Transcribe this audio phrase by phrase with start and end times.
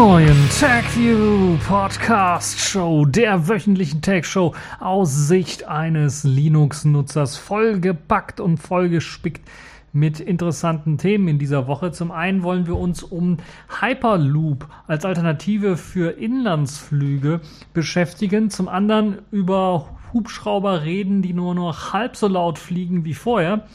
[0.00, 9.46] neuen TagView Podcast Show, der wöchentlichen Tag Show aus Sicht eines Linux-Nutzers, vollgepackt und vollgespickt
[9.92, 11.92] mit interessanten Themen in dieser Woche.
[11.92, 13.36] Zum einen wollen wir uns um
[13.78, 17.42] Hyperloop als Alternative für Inlandsflüge
[17.74, 23.66] beschäftigen, zum anderen über Hubschrauber reden, die nur noch halb so laut fliegen wie vorher.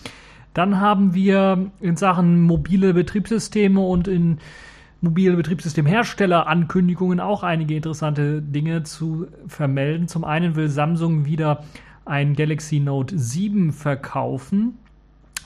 [0.55, 4.39] Dann haben wir in Sachen mobile Betriebssysteme und in
[5.01, 10.07] mobile Betriebssystemhersteller Ankündigungen auch einige interessante Dinge zu vermelden.
[10.07, 11.63] Zum einen will Samsung wieder
[12.05, 14.77] ein Galaxy Note 7 verkaufen.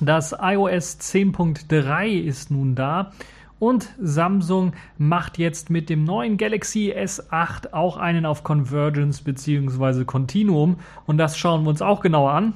[0.02, 3.12] Das iOS 10.3 ist nun da.
[3.60, 10.06] Und Samsung macht jetzt mit dem neuen Galaxy S8 auch einen auf Convergence bzw.
[10.06, 10.78] Continuum.
[11.06, 12.54] Und das schauen wir uns auch genauer an.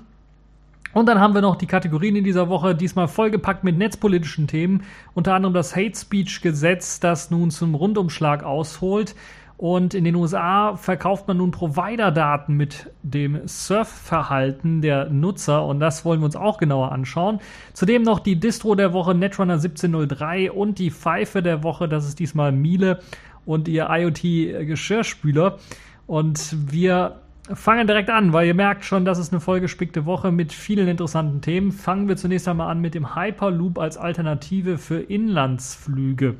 [0.93, 4.83] Und dann haben wir noch die Kategorien in dieser Woche, diesmal vollgepackt mit netzpolitischen Themen,
[5.15, 9.15] unter anderem das Hate Speech Gesetz, das nun zum Rundumschlag ausholt.
[9.57, 16.03] Und in den USA verkauft man nun Provider-Daten mit dem Surfverhalten der Nutzer und das
[16.03, 17.39] wollen wir uns auch genauer anschauen.
[17.71, 22.19] Zudem noch die Distro der Woche Netrunner 1703 und die Pfeife der Woche, das ist
[22.19, 22.99] diesmal Miele
[23.45, 25.59] und ihr IoT-Geschirrspüler.
[26.07, 27.21] Und wir
[27.51, 31.41] fangen direkt an, weil ihr merkt schon, das ist eine vollgespickte Woche mit vielen interessanten
[31.41, 31.71] Themen.
[31.71, 36.35] Fangen wir zunächst einmal an mit dem Hyperloop als Alternative für Inlandsflüge.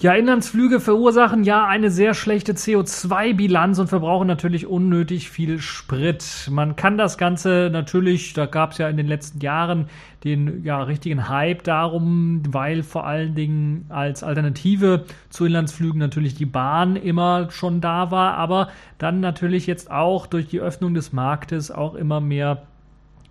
[0.00, 6.48] Ja, Inlandsflüge verursachen ja eine sehr schlechte CO2-Bilanz und verbrauchen natürlich unnötig viel Sprit.
[6.52, 9.88] Man kann das Ganze natürlich, da gab es ja in den letzten Jahren
[10.22, 16.46] den ja, richtigen Hype darum, weil vor allen Dingen als Alternative zu Inlandsflügen natürlich die
[16.46, 21.72] Bahn immer schon da war, aber dann natürlich jetzt auch durch die Öffnung des Marktes
[21.72, 22.62] auch immer mehr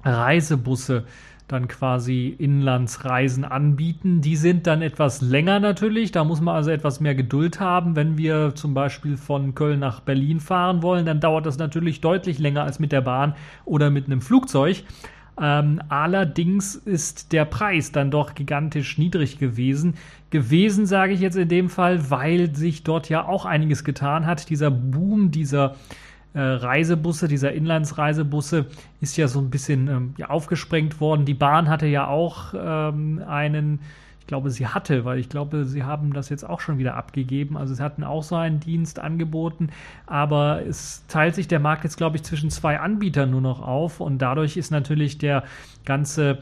[0.03, 1.05] Reisebusse
[1.47, 4.21] dann quasi Inlandsreisen anbieten.
[4.21, 6.11] Die sind dann etwas länger natürlich.
[6.11, 7.95] Da muss man also etwas mehr Geduld haben.
[7.95, 12.37] Wenn wir zum Beispiel von Köln nach Berlin fahren wollen, dann dauert das natürlich deutlich
[12.39, 14.83] länger als mit der Bahn oder mit einem Flugzeug.
[15.39, 19.93] Ähm, allerdings ist der Preis dann doch gigantisch niedrig gewesen.
[20.31, 24.49] Gewesen sage ich jetzt in dem Fall, weil sich dort ja auch einiges getan hat.
[24.49, 26.06] Dieser Boom dieser äh,
[26.41, 28.65] Reisebusse, dieser Inlandsreisebusse,
[29.01, 31.25] ist ja so ein bisschen ähm, ja, aufgesprengt worden.
[31.25, 33.79] Die Bahn hatte ja auch ähm, einen,
[34.19, 37.57] ich glaube, sie hatte, weil ich glaube, sie haben das jetzt auch schon wieder abgegeben.
[37.57, 39.69] Also sie hatten auch so einen Dienst angeboten,
[40.05, 43.99] aber es teilt sich der Markt jetzt, glaube ich, zwischen zwei Anbietern nur noch auf
[43.99, 45.43] und dadurch ist natürlich der
[45.85, 46.39] ganze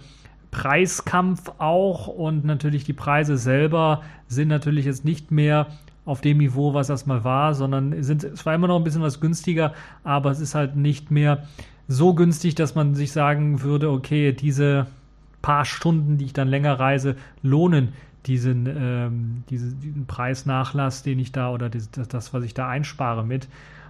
[0.56, 5.68] Preiskampf auch und natürlich die Preise selber sind natürlich jetzt nicht mehr
[6.06, 9.02] auf dem Niveau, was das mal war, sondern sind, es war immer noch ein bisschen
[9.02, 9.74] was günstiger,
[10.04, 11.48] aber es ist halt nicht mehr
[11.88, 14.88] so günstig, dass man sich sagen würde, okay, diese
[15.42, 17.90] paar Stunden, die ich dann länger reise, lohnen
[18.26, 23.24] diesen, ähm, diese, diesen Preisnachlass, den ich da oder das, das, was ich da einspare
[23.24, 23.48] mit.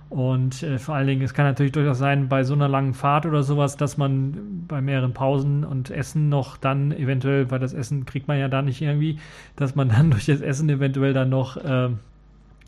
[0.09, 3.25] Und äh, vor allen Dingen, es kann natürlich durchaus sein, bei so einer langen Fahrt
[3.25, 8.05] oder sowas, dass man bei mehreren Pausen und Essen noch dann eventuell, weil das Essen
[8.05, 9.19] kriegt man ja da nicht irgendwie,
[9.55, 11.89] dass man dann durch das Essen eventuell dann noch, äh,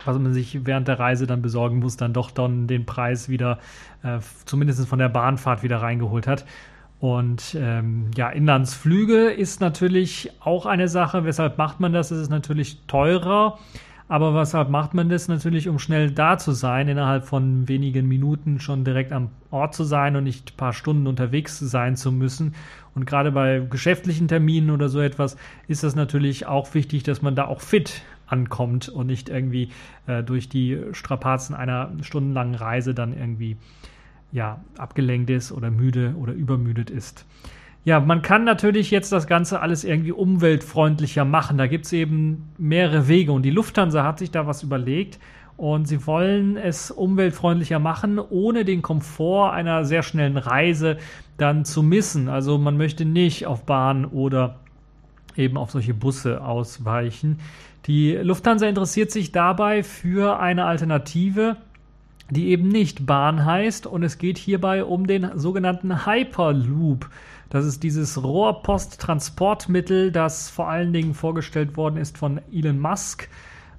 [0.04, 3.60] was man sich während der Reise dann besorgen muss, dann doch dann den Preis wieder,
[4.04, 6.46] äh, zumindest von der Bahnfahrt wieder reingeholt hat.
[7.00, 11.26] Und ähm, ja, Inlandsflüge ist natürlich auch eine Sache.
[11.26, 12.10] Weshalb macht man das?
[12.10, 13.60] Es ist natürlich teurer.
[14.10, 15.28] Aber weshalb macht man das?
[15.28, 19.84] Natürlich, um schnell da zu sein, innerhalb von wenigen Minuten schon direkt am Ort zu
[19.84, 22.56] sein und nicht ein paar Stunden unterwegs sein zu müssen.
[22.96, 25.36] Und gerade bei geschäftlichen Terminen oder so etwas
[25.68, 29.70] ist das natürlich auch wichtig, dass man da auch fit ankommt und nicht irgendwie
[30.06, 33.58] äh, durch die Strapazen einer stundenlangen Reise dann irgendwie
[34.32, 37.26] ja, abgelenkt ist oder müde oder übermüdet ist.
[37.86, 41.58] Ja, man kann natürlich jetzt das Ganze alles irgendwie umweltfreundlicher machen.
[41.58, 45.20] Da gibt es eben mehrere Wege und die Lufthansa hat sich da was überlegt
[45.58, 50.98] und sie wollen es umweltfreundlicher machen, ohne den Komfort einer sehr schnellen Reise
[51.38, 52.30] dann zu missen.
[52.30, 54.58] Also man möchte nicht auf Bahn oder
[55.36, 57.40] eben auf solche Busse ausweichen.
[57.88, 61.58] Die Lufthansa interessiert sich dabei für eine Alternative,
[62.30, 67.10] die eben nicht Bahn heißt und es geht hierbei um den sogenannten Hyperloop.
[67.50, 73.30] Das ist dieses Rohrposttransportmittel, das vor allen Dingen vorgestellt worden ist von Elon Musk,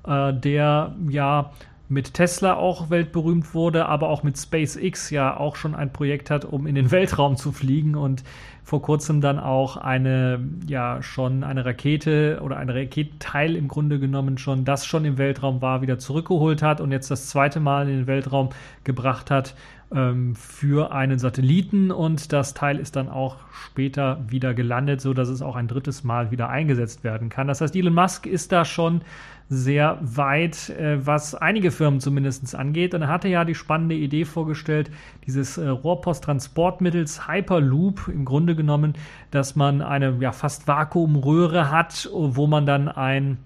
[0.06, 1.50] äh, der ja
[1.90, 6.44] mit Tesla auch weltberühmt wurde, aber auch mit SpaceX ja auch schon ein Projekt hat,
[6.44, 8.24] um in den Weltraum zu fliegen und
[8.62, 14.36] vor kurzem dann auch eine, ja, schon eine Rakete oder ein Raketenteil im Grunde genommen
[14.36, 18.00] schon, das schon im Weltraum war, wieder zurückgeholt hat und jetzt das zweite Mal in
[18.00, 18.50] den Weltraum
[18.84, 19.54] gebracht hat.
[19.94, 25.28] Ähm, für einen Satelliten und das Teil ist dann auch später wieder gelandet, so dass
[25.28, 27.48] es auch ein drittes Mal wieder eingesetzt werden kann.
[27.48, 29.02] Das heißt, Elon Musk ist da schon
[29.50, 32.94] sehr weit, äh, was einige Firmen zumindest angeht.
[32.94, 34.90] Und er hatte ja die spannende Idee vorgestellt,
[35.26, 38.92] dieses äh, Rohrposttransportmittels Hyperloop im Grunde genommen,
[39.30, 43.38] dass man eine ja, fast Vakuumröhre hat, wo man dann ein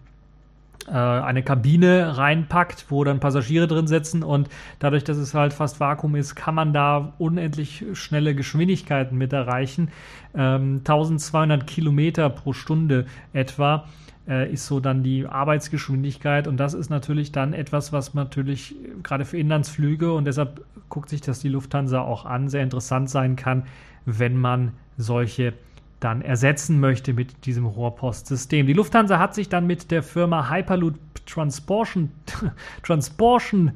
[0.91, 4.49] eine Kabine reinpackt, wo dann Passagiere drin sitzen und
[4.79, 9.91] dadurch, dass es halt fast Vakuum ist, kann man da unendlich schnelle Geschwindigkeiten mit erreichen.
[10.35, 13.85] Ähm, 1200 Kilometer pro Stunde etwa
[14.29, 19.25] äh, ist so dann die Arbeitsgeschwindigkeit und das ist natürlich dann etwas, was natürlich gerade
[19.25, 23.65] für Inlandsflüge und deshalb guckt sich das die Lufthansa auch an, sehr interessant sein kann,
[24.05, 25.55] wenn man solche
[26.03, 28.67] dann ersetzen möchte mit diesem Rohrpostsystem.
[28.67, 30.95] Die Lufthansa hat sich dann mit der Firma Hyperloop
[31.27, 32.11] Transportation,
[32.83, 33.73] Transportation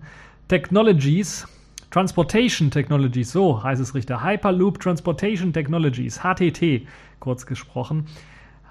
[0.48, 1.46] Technologies,
[1.90, 6.86] Transportation Technologies, so heißt es richtig, Hyperloop Transportation Technologies, HTT
[7.20, 8.06] kurz gesprochen,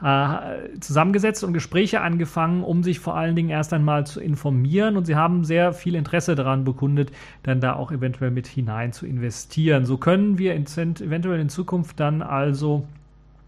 [0.03, 4.97] äh, zusammengesetzt und Gespräche angefangen, um sich vor allen Dingen erst einmal zu informieren.
[4.97, 7.11] Und sie haben sehr viel Interesse daran bekundet,
[7.43, 9.85] dann da auch eventuell mit hinein zu investieren.
[9.85, 12.85] So können wir in, eventuell in Zukunft dann also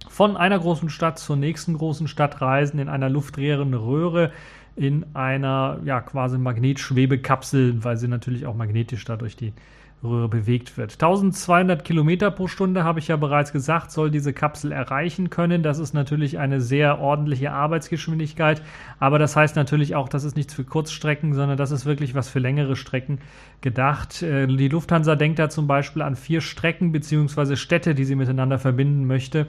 [0.10, 4.32] von einer großen Stadt zur nächsten großen Stadt reisen in einer luftleeren Röhre
[4.76, 9.54] in einer ja quasi Magnetschwebekapsel, weil sie natürlich auch magnetisch dadurch die
[10.02, 10.94] bewegt wird.
[10.94, 15.64] 1200 Kilometer pro Stunde, habe ich ja bereits gesagt, soll diese Kapsel erreichen können.
[15.64, 18.62] Das ist natürlich eine sehr ordentliche Arbeitsgeschwindigkeit,
[19.00, 22.30] aber das heißt natürlich auch, das ist nichts für Kurzstrecken, sondern das ist wirklich was
[22.30, 23.20] für längere Strecken
[23.62, 24.22] gedacht.
[24.22, 27.56] Äh, die Lufthansa denkt da zum Beispiel an vier Strecken bzw.
[27.56, 29.48] Städte, die sie miteinander verbinden möchte.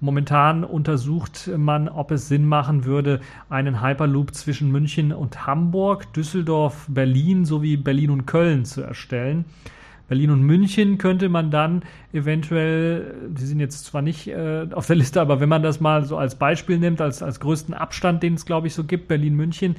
[0.00, 6.86] Momentan untersucht man, ob es Sinn machen würde, einen Hyperloop zwischen München und Hamburg, Düsseldorf,
[6.88, 9.44] Berlin sowie Berlin und Köln zu erstellen.
[10.08, 11.82] Berlin und München könnte man dann
[12.12, 16.04] eventuell, die sind jetzt zwar nicht äh, auf der Liste, aber wenn man das mal
[16.04, 19.76] so als Beispiel nimmt, als, als größten Abstand, den es glaube ich so gibt, Berlin-München,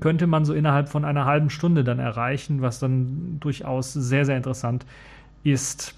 [0.00, 4.36] könnte man so innerhalb von einer halben Stunde dann erreichen, was dann durchaus sehr, sehr
[4.36, 4.86] interessant
[5.44, 5.94] ist.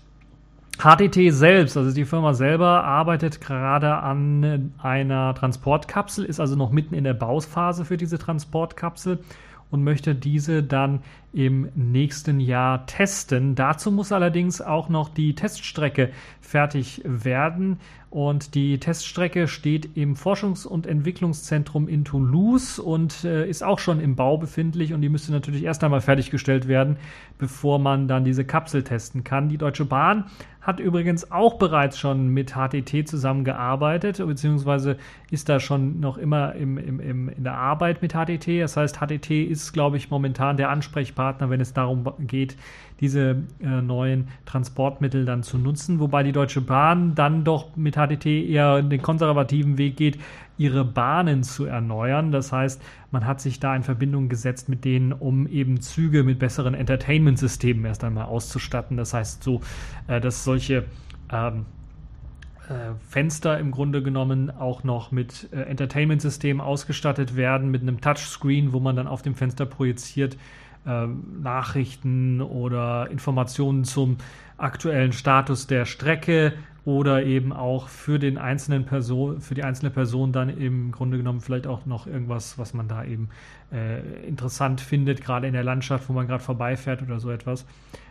[0.79, 6.95] HTT selbst, also die Firma selber, arbeitet gerade an einer Transportkapsel, ist also noch mitten
[6.95, 9.19] in der Bauphase für diese Transportkapsel
[9.71, 11.01] und möchte diese dann
[11.33, 13.55] im nächsten Jahr testen.
[13.55, 16.11] Dazu muss allerdings auch noch die Teststrecke
[16.41, 17.79] fertig werden.
[18.11, 24.01] Und die Teststrecke steht im Forschungs- und Entwicklungszentrum in Toulouse und äh, ist auch schon
[24.01, 24.95] im Bau befindlich.
[24.95, 26.97] Und die müsste natürlich erst einmal fertiggestellt werden,
[27.37, 29.51] bevor man dann diese Kapsel testen kann.
[29.51, 30.25] Die Deutsche Bahn
[30.61, 34.97] hat übrigens auch bereits schon mit HTT zusammengearbeitet, beziehungsweise
[35.31, 38.61] ist da schon noch immer im, im, im, in der Arbeit mit HTT.
[38.61, 42.57] Das heißt, HTT ist, glaube ich, momentan der Ansprechpartner, wenn es darum geht,
[43.01, 48.27] diese äh, neuen Transportmittel dann zu nutzen, wobei die Deutsche Bahn dann doch mit HTT
[48.27, 50.19] eher den konservativen Weg geht,
[50.59, 52.33] ihre Bahnen zu erneuern.
[52.33, 56.39] Das heißt, man hat sich da in Verbindung gesetzt mit denen, um eben Züge mit
[56.39, 58.97] besseren Entertainment-Systemen erst einmal auszustatten.
[58.97, 59.61] Das heißt, so,
[60.09, 60.85] äh, dass solche
[61.33, 61.65] ähm,
[62.69, 68.73] äh, Fenster im Grunde genommen auch noch mit äh, Entertainment-Systemen ausgestattet werden, mit einem Touchscreen,
[68.73, 70.37] wo man dann auf dem Fenster projiziert
[70.87, 74.17] ähm, Nachrichten oder Informationen zum
[74.57, 76.55] aktuellen Status der Strecke
[76.89, 81.43] oder eben auch für den einzelnen Person, für die einzelne Person dann im Grunde genommen
[81.43, 83.29] vielleicht auch noch irgendwas, was man da eben
[83.71, 87.67] äh, interessant findet, gerade in der Landschaft, wo man gerade vorbeifährt oder so etwas.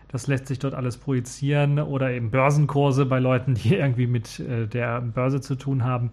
[0.09, 4.67] Das lässt sich dort alles projizieren oder eben Börsenkurse bei Leuten, die irgendwie mit äh,
[4.67, 6.11] der Börse zu tun haben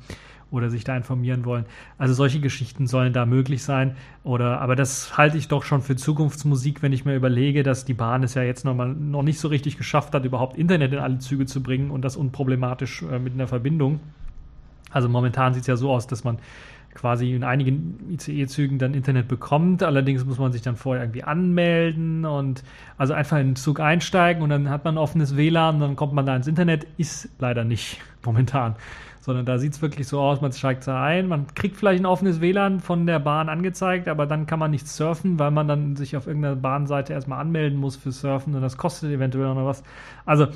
[0.51, 1.65] oder sich da informieren wollen.
[1.99, 3.97] Also solche Geschichten sollen da möglich sein.
[4.23, 7.95] Oder, aber das halte ich doch schon für Zukunftsmusik, wenn ich mir überlege, dass die
[7.95, 10.99] Bahn es ja jetzt noch, mal, noch nicht so richtig geschafft hat, überhaupt Internet in
[10.99, 14.01] alle Züge zu bringen und das unproblematisch äh, mit einer Verbindung.
[14.91, 16.39] Also momentan sieht es ja so aus, dass man
[16.95, 19.83] quasi in einigen ICE-Zügen dann Internet bekommt.
[19.83, 22.63] Allerdings muss man sich dann vorher irgendwie anmelden und
[22.97, 26.13] also einfach in den Zug einsteigen und dann hat man ein offenes WLAN, dann kommt
[26.13, 26.87] man da ins Internet.
[26.97, 28.77] Ist leider nicht momentan
[29.25, 32.07] sondern da sieht es wirklich so aus, man steigt da ein, man kriegt vielleicht ein
[32.07, 35.97] offenes WLAN von der Bahn angezeigt, aber dann kann man nicht surfen, weil man dann
[35.97, 39.83] sich auf irgendeiner Bahnseite erstmal anmelden muss für Surfen und das kostet eventuell noch was.
[40.27, 40.49] Also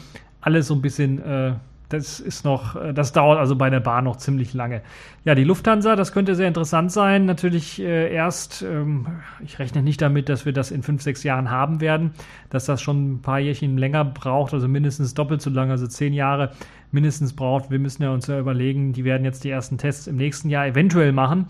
[0.42, 1.54] alles so ein bisschen äh,
[1.88, 4.83] das ist noch, äh, das dauert also bei der Bahn noch ziemlich lange.
[5.25, 7.25] Ja, die Lufthansa, das könnte sehr interessant sein.
[7.25, 9.07] Natürlich äh, erst, ähm,
[9.45, 12.12] ich rechne nicht damit, dass wir das in fünf, sechs Jahren haben werden,
[12.50, 16.12] dass das schon ein paar Jährchen länger braucht, also mindestens doppelt so lange, also zehn
[16.12, 16.52] Jahre
[16.92, 17.71] mindestens braucht.
[17.71, 20.66] Wir müssen ja uns ja überlegen, die werden jetzt die ersten Tests im nächsten Jahr
[20.66, 21.47] eventuell machen.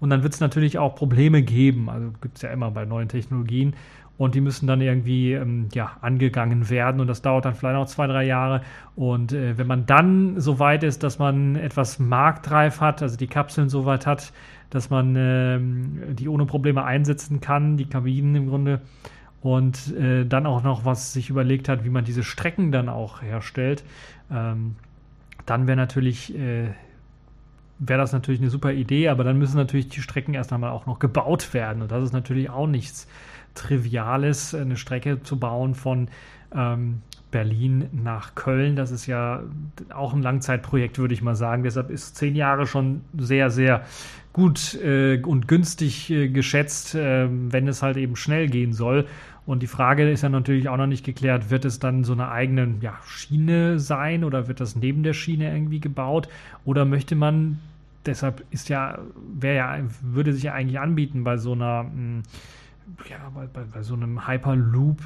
[0.00, 1.90] Und dann wird es natürlich auch Probleme geben.
[1.90, 3.74] Also gibt es ja immer bei neuen Technologien.
[4.20, 7.00] Und die müssen dann irgendwie ähm, ja, angegangen werden.
[7.00, 8.60] Und das dauert dann vielleicht noch zwei, drei Jahre.
[8.94, 13.28] Und äh, wenn man dann so weit ist, dass man etwas marktreif hat, also die
[13.28, 14.34] Kapseln so weit hat,
[14.68, 15.58] dass man äh,
[16.12, 18.82] die ohne Probleme einsetzen kann, die Kabinen im Grunde,
[19.40, 23.22] und äh, dann auch noch was sich überlegt hat, wie man diese Strecken dann auch
[23.22, 23.84] herstellt,
[24.30, 24.76] ähm,
[25.46, 26.68] dann wäre natürlich äh,
[27.78, 30.84] wäre das natürlich eine super Idee, aber dann müssen natürlich die Strecken erst einmal auch
[30.84, 31.80] noch gebaut werden.
[31.80, 33.08] Und das ist natürlich auch nichts
[33.54, 36.08] Triviales, eine Strecke zu bauen von
[36.54, 38.76] ähm, Berlin nach Köln.
[38.76, 39.42] Das ist ja
[39.94, 41.62] auch ein Langzeitprojekt, würde ich mal sagen.
[41.62, 43.84] Deshalb ist zehn Jahre schon sehr, sehr
[44.32, 49.06] gut äh, und günstig äh, geschätzt, äh, wenn es halt eben schnell gehen soll.
[49.46, 52.30] Und die Frage ist ja natürlich auch noch nicht geklärt, wird es dann so eine
[52.30, 56.28] eigene ja, Schiene sein oder wird das neben der Schiene irgendwie gebaut?
[56.64, 57.58] Oder möchte man,
[58.06, 58.98] deshalb ist ja,
[59.34, 62.22] wäre ja, würde sich ja eigentlich anbieten bei so einer mh, hm,
[63.08, 64.98] ja, bei, bei, bei so einem Hyperloop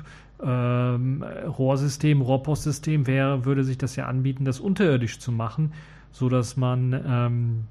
[0.42, 5.72] ähm, Rohrsystem, Rohrpostsystem wäre, würde sich das ja anbieten, das unterirdisch zu machen,
[6.12, 7.64] sodass man ähm,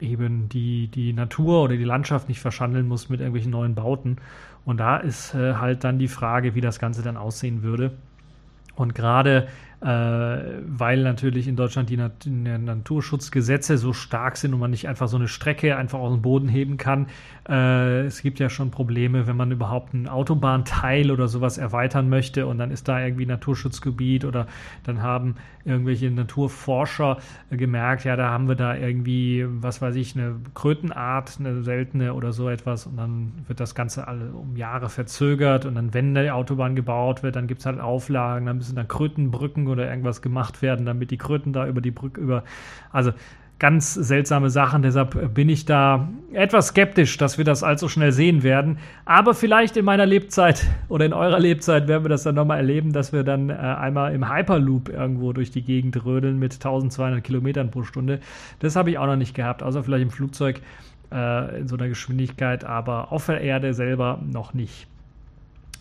[0.00, 4.18] eben die, die Natur oder die Landschaft nicht verschandeln muss mit irgendwelchen neuen Bauten.
[4.64, 7.92] Und da ist äh, halt dann die Frage, wie das Ganze dann aussehen würde.
[8.74, 9.48] Und gerade
[9.86, 15.16] weil natürlich in Deutschland die, Nat Naturschutzgesetze so stark sind und man nicht einfach so
[15.16, 17.06] eine Strecke einfach aus dem Boden heben kann.
[17.48, 22.46] Äh, es gibt ja schon Probleme, wenn man überhaupt einen Autobahnteil oder sowas erweitern möchte
[22.46, 24.48] und dann ist da irgendwie Naturschutzgebiet oder
[24.82, 27.18] dann haben irgendwelche Naturforscher
[27.50, 32.32] gemerkt, ja, da haben wir da irgendwie, was weiß ich, eine Krötenart, eine seltene oder
[32.32, 36.30] so etwas und dann wird das Ganze alle um Jahre verzögert und dann, wenn die
[36.30, 40.62] Autobahn gebaut wird, dann gibt es halt Auflagen, dann müssen dann Krötenbrücken oder irgendwas gemacht
[40.62, 42.44] werden, damit die Kröten da über die Brücke über.
[42.92, 43.12] Also
[43.58, 44.82] ganz seltsame Sachen.
[44.82, 48.78] Deshalb bin ich da etwas skeptisch, dass wir das allzu schnell sehen werden.
[49.04, 52.92] Aber vielleicht in meiner Lebzeit oder in eurer Lebzeit werden wir das dann nochmal erleben,
[52.92, 57.70] dass wir dann äh, einmal im Hyperloop irgendwo durch die Gegend rödeln mit 1200 Kilometern
[57.70, 58.20] pro Stunde.
[58.58, 60.60] Das habe ich auch noch nicht gehabt, außer vielleicht im Flugzeug
[61.10, 64.86] äh, in so einer Geschwindigkeit, aber auf der Erde selber noch nicht.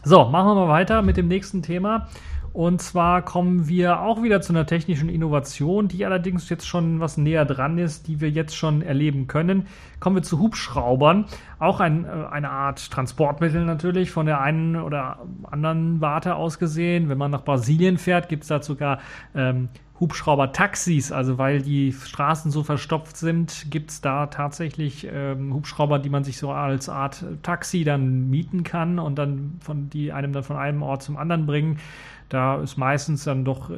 [0.03, 2.07] So, machen wir mal weiter mit dem nächsten Thema.
[2.55, 7.17] Und zwar kommen wir auch wieder zu einer technischen Innovation, die allerdings jetzt schon was
[7.17, 9.67] näher dran ist, die wir jetzt schon erleben können.
[9.99, 11.25] Kommen wir zu Hubschraubern.
[11.59, 15.19] Auch ein, äh, eine Art Transportmittel natürlich, von der einen oder
[15.51, 17.09] anderen Warte aus gesehen.
[17.09, 18.99] Wenn man nach Brasilien fährt, gibt es da sogar
[19.35, 19.67] ähm,
[19.99, 26.09] Hubschrauber-Taxis, also weil die Straßen so verstopft sind, gibt es da tatsächlich ähm, Hubschrauber, die
[26.09, 30.43] man sich so als Art Taxi dann mieten kann und dann von die einem dann
[30.43, 31.79] von einem Ort zum anderen bringen.
[32.29, 33.73] Da es meistens dann doch äh,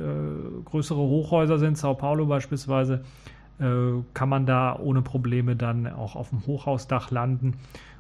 [0.66, 3.04] größere Hochhäuser sind, Sao Paulo beispielsweise,
[3.60, 7.56] äh, kann man da ohne Probleme dann auch auf dem Hochhausdach landen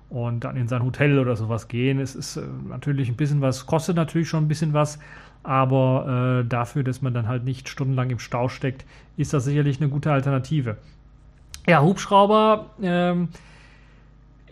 [0.10, 2.00] und dann in sein Hotel oder sowas gehen.
[2.00, 5.00] Es ist äh, natürlich ein bisschen was, kostet natürlich schon ein bisschen was,
[5.44, 8.86] aber äh, dafür, dass man dann halt nicht stundenlang im Stau steckt,
[9.18, 10.78] ist das sicherlich eine gute Alternative.
[11.68, 12.68] Ja, Hubschrauber.
[12.82, 13.30] Ähm,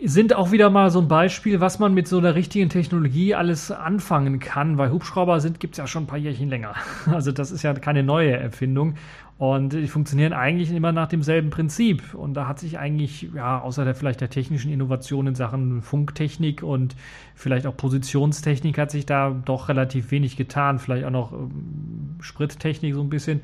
[0.04, 3.70] sind auch wieder mal so ein Beispiel, was man mit so einer richtigen Technologie alles
[3.70, 6.74] anfangen kann, weil Hubschrauber sind, gibt es ja schon ein paar Jährchen länger.
[7.06, 8.94] Also das ist ja keine neue Erfindung.
[9.38, 12.14] Und die funktionieren eigentlich immer nach demselben Prinzip.
[12.14, 16.62] Und da hat sich eigentlich, ja, außer der vielleicht der technischen Innovation in Sachen Funktechnik
[16.62, 16.96] und
[17.34, 20.78] vielleicht auch Positionstechnik hat sich da doch relativ wenig getan.
[20.78, 23.40] Vielleicht auch noch ähm, Sprittechnik so ein bisschen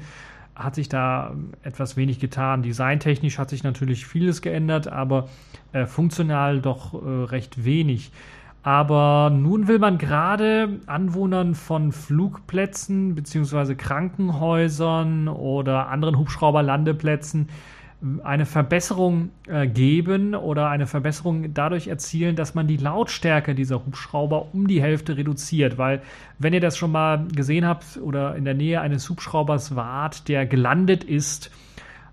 [0.54, 2.62] hat sich da etwas wenig getan.
[2.62, 5.28] Designtechnisch hat sich natürlich vieles geändert, aber
[5.72, 8.12] äh, funktional doch äh, recht wenig.
[8.62, 13.74] Aber nun will man gerade Anwohnern von Flugplätzen bzw.
[13.74, 17.48] Krankenhäusern oder anderen Hubschrauberlandeplätzen
[18.24, 24.52] eine Verbesserung äh, geben oder eine Verbesserung dadurch erzielen, dass man die Lautstärke dieser Hubschrauber
[24.52, 25.78] um die Hälfte reduziert.
[25.78, 26.02] Weil,
[26.38, 30.46] wenn ihr das schon mal gesehen habt oder in der Nähe eines Hubschraubers wart, der
[30.46, 31.52] gelandet ist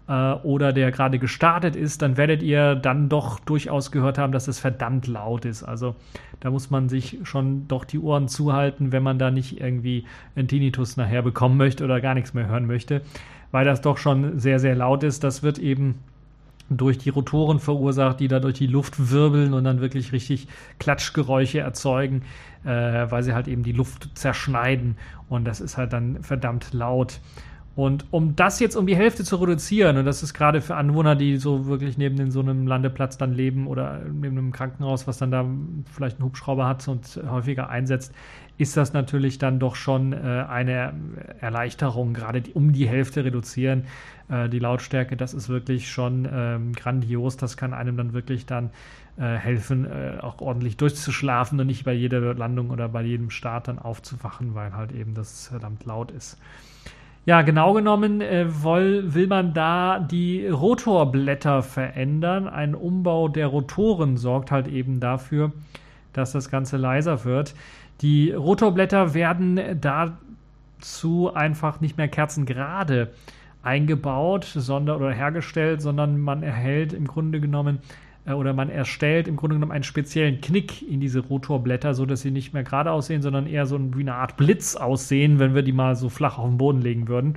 [0.07, 4.47] äh, oder der gerade gestartet ist, dann werdet ihr dann doch durchaus gehört haben, dass
[4.47, 5.63] es verdammt laut ist.
[5.63, 5.95] Also
[6.39, 10.05] da muss man sich schon doch die Ohren zuhalten, wenn man da nicht irgendwie
[10.35, 13.01] einen Tinnitus nachher bekommen möchte oder gar nichts mehr hören möchte
[13.51, 15.23] weil das doch schon sehr, sehr laut ist.
[15.23, 15.95] Das wird eben
[16.69, 21.59] durch die Rotoren verursacht, die da durch die Luft wirbeln und dann wirklich richtig Klatschgeräusche
[21.59, 22.21] erzeugen,
[22.63, 22.69] äh,
[23.09, 24.97] weil sie halt eben die Luft zerschneiden
[25.29, 27.19] und das ist halt dann verdammt laut.
[27.75, 31.15] Und um das jetzt um die Hälfte zu reduzieren, und das ist gerade für Anwohner,
[31.15, 35.31] die so wirklich neben so einem Landeplatz dann leben oder neben einem Krankenhaus, was dann
[35.31, 35.45] da
[35.89, 38.13] vielleicht einen Hubschrauber hat und häufiger einsetzt,
[38.59, 40.93] ist das natürlich dann doch schon äh, eine
[41.39, 43.85] Erleichterung, gerade um die Hälfte reduzieren.
[44.29, 47.37] Äh, die Lautstärke, das ist wirklich schon ähm, grandios.
[47.37, 48.71] Das kann einem dann wirklich dann
[49.17, 53.69] äh, helfen, äh, auch ordentlich durchzuschlafen und nicht bei jeder Landung oder bei jedem Start
[53.69, 56.37] dann aufzuwachen, weil halt eben das verdammt laut ist.
[57.25, 62.49] Ja, genau genommen äh, will, will man da die Rotorblätter verändern.
[62.49, 65.53] Ein Umbau der Rotoren sorgt halt eben dafür,
[66.11, 67.55] dass das Ganze leiser wird.
[68.01, 73.11] Die Rotorblätter werden dazu einfach nicht mehr kerzengerade
[73.61, 77.79] eingebaut sondern, oder hergestellt, sondern man erhält im Grunde genommen
[78.25, 82.31] äh, oder man erstellt im Grunde genommen einen speziellen Knick in diese Rotorblätter, sodass sie
[82.31, 85.73] nicht mehr gerade aussehen, sondern eher so wie eine Art Blitz aussehen, wenn wir die
[85.73, 87.35] mal so flach auf den Boden legen würden.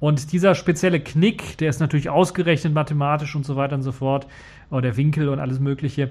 [0.00, 4.26] Und dieser spezielle Knick, der ist natürlich ausgerechnet mathematisch und so weiter und so fort,
[4.70, 6.10] oder der Winkel und alles Mögliche.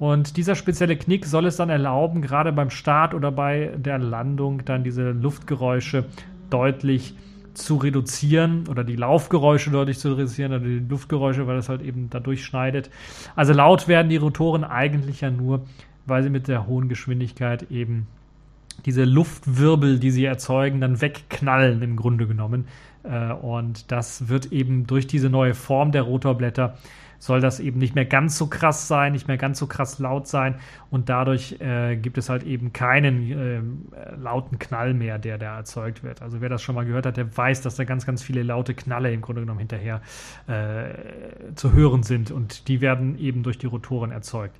[0.00, 4.64] Und dieser spezielle Knick soll es dann erlauben, gerade beim Start oder bei der Landung
[4.64, 6.06] dann diese Luftgeräusche
[6.48, 7.14] deutlich
[7.52, 12.08] zu reduzieren oder die Laufgeräusche deutlich zu reduzieren oder die Luftgeräusche, weil das halt eben
[12.08, 12.88] da durchschneidet.
[13.36, 15.66] Also laut werden die Rotoren eigentlich ja nur,
[16.06, 18.06] weil sie mit der hohen Geschwindigkeit eben
[18.86, 22.68] diese Luftwirbel, die sie erzeugen, dann wegknallen im Grunde genommen.
[23.02, 26.78] Äh, und das wird eben durch diese neue Form der Rotorblätter
[27.20, 30.26] soll das eben nicht mehr ganz so krass sein, nicht mehr ganz so krass laut
[30.26, 30.56] sein
[30.90, 33.60] und dadurch äh, gibt es halt eben keinen äh,
[34.16, 36.22] lauten Knall mehr, der da erzeugt wird.
[36.22, 38.74] Also wer das schon mal gehört hat, der weiß, dass da ganz, ganz viele laute
[38.74, 40.00] Knalle im Grunde genommen hinterher
[40.48, 44.56] äh, zu hören sind und die werden eben durch die Rotoren erzeugt.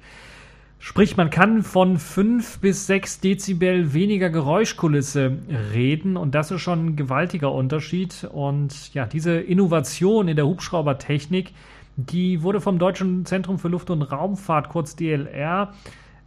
[0.82, 5.36] Sprich, man kann von 5 bis 6 Dezibel weniger Geräuschkulisse
[5.74, 8.26] reden und das ist schon ein gewaltiger Unterschied.
[8.32, 11.52] Und ja, diese Innovation in der Hubschraubertechnik,
[12.06, 15.72] die wurde vom Deutschen Zentrum für Luft- und Raumfahrt, kurz DLR,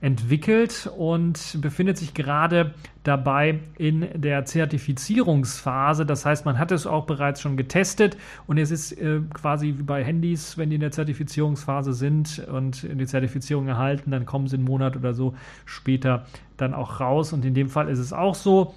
[0.03, 2.73] entwickelt und befindet sich gerade
[3.05, 6.05] dabei in der Zertifizierungsphase.
[6.05, 9.83] Das heißt, man hat es auch bereits schon getestet und es ist äh, quasi wie
[9.83, 14.57] bei Handys, wenn die in der Zertifizierungsphase sind und die Zertifizierung erhalten, dann kommen sie
[14.57, 16.25] einen Monat oder so später
[16.57, 17.31] dann auch raus.
[17.31, 18.73] Und in dem Fall ist es auch so.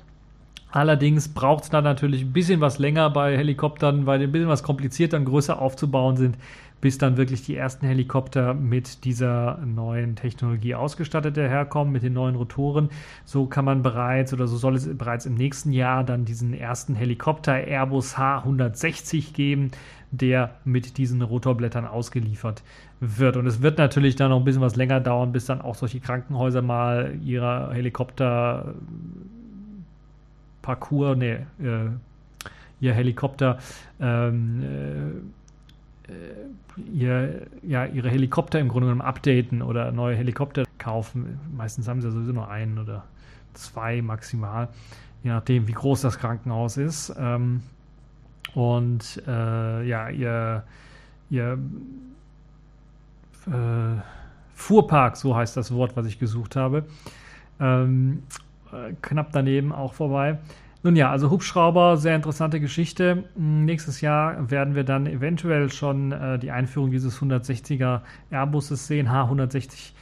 [0.71, 4.49] Allerdings braucht es dann natürlich ein bisschen was länger bei Helikoptern, weil die ein bisschen
[4.49, 6.37] was komplizierter und größer aufzubauen sind
[6.81, 12.37] bis dann wirklich die ersten Helikopter mit dieser neuen Technologie ausgestattet herkommen, mit den neuen
[12.37, 12.91] Rotoren.
[13.25, 16.95] So kann man bereits oder so soll es bereits im nächsten Jahr dann diesen ersten
[16.95, 19.71] Helikopter Airbus H160 geben,
[20.11, 22.62] der mit diesen Rotorblättern ausgeliefert
[23.01, 23.37] wird.
[23.37, 26.01] Und es wird natürlich dann noch ein bisschen was länger dauern, bis dann auch solche
[26.01, 28.75] Krankenhäuser mal ihre Helikopter
[30.62, 31.91] Parcours, nee, äh,
[32.81, 33.59] ihr Helikopter
[34.01, 35.12] ähm, äh, äh,
[36.92, 41.38] ihr, ja, ihre Helikopter im Grunde genommen updaten oder neue Helikopter kaufen.
[41.57, 43.05] Meistens haben sie sowieso nur einen oder
[43.55, 44.69] zwei maximal,
[45.23, 47.14] je nachdem, wie groß das Krankenhaus ist.
[47.19, 47.62] Ähm,
[48.55, 50.62] und äh, ja, ihr,
[51.31, 51.59] ihr
[53.47, 54.01] äh,
[54.55, 56.85] Fuhrpark, so heißt das Wort, was ich gesucht habe,
[57.61, 58.23] ähm,
[58.73, 60.38] äh, knapp daneben auch vorbei.
[60.87, 63.25] Nun ja, also Hubschrauber, sehr interessante Geschichte.
[63.35, 69.09] Hm, nächstes Jahr werden wir dann eventuell schon äh, die Einführung dieses 160er Airbuses sehen,
[69.09, 69.94] H160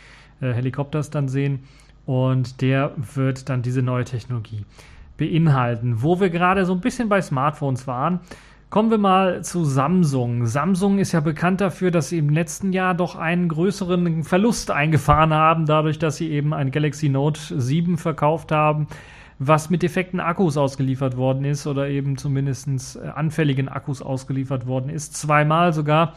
[0.42, 1.61] äh, Helikopters dann sehen.
[2.05, 4.66] Und der wird dann diese neue Technologie
[5.16, 6.03] beinhalten.
[6.03, 8.20] Wo wir gerade so ein bisschen bei Smartphones waren,
[8.75, 10.47] Kommen wir mal zu Samsung.
[10.47, 15.33] Samsung ist ja bekannt dafür, dass sie im letzten Jahr doch einen größeren Verlust eingefahren
[15.33, 18.88] haben, dadurch, dass sie eben ein Galaxy Note 7 verkauft haben,
[19.38, 24.90] was mit defekten Akkus ausgeliefert worden ist oder eben zumindest äh, anfälligen Akkus ausgeliefert worden
[24.90, 25.16] ist.
[25.16, 26.14] Zweimal sogar.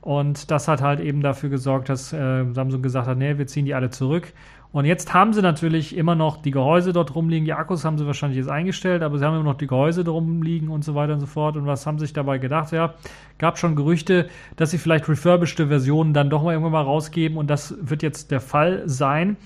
[0.00, 3.66] Und das hat halt eben dafür gesorgt, dass äh, Samsung gesagt hat, nee, wir ziehen
[3.66, 4.32] die alle zurück.
[4.72, 7.44] Und jetzt haben sie natürlich immer noch die Gehäuse dort rumliegen.
[7.44, 10.42] Die Akkus haben sie wahrscheinlich jetzt eingestellt, aber sie haben immer noch die Gehäuse drum
[10.42, 11.56] liegen und so weiter und so fort.
[11.56, 12.70] Und was haben sie sich dabei gedacht?
[12.70, 12.94] Ja,
[13.38, 17.36] gab schon Gerüchte, dass sie vielleicht refurbished Versionen dann doch mal irgendwann mal rausgeben.
[17.36, 19.36] Und das wird jetzt der Fall sein.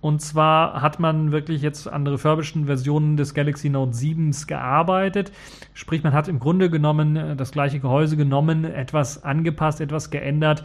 [0.00, 5.32] Und zwar hat man wirklich jetzt an refurbisheden Versionen des Galaxy Note 7 gearbeitet.
[5.74, 10.62] Sprich, man hat im Grunde genommen äh, das gleiche Gehäuse genommen, etwas angepasst, etwas geändert,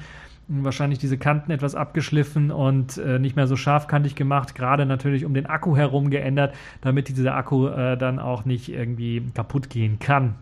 [0.48, 5.34] wahrscheinlich diese Kanten etwas abgeschliffen und äh, nicht mehr so scharfkantig gemacht, gerade natürlich um
[5.34, 10.36] den Akku herum geändert, damit dieser Akku äh, dann auch nicht irgendwie kaputt gehen kann.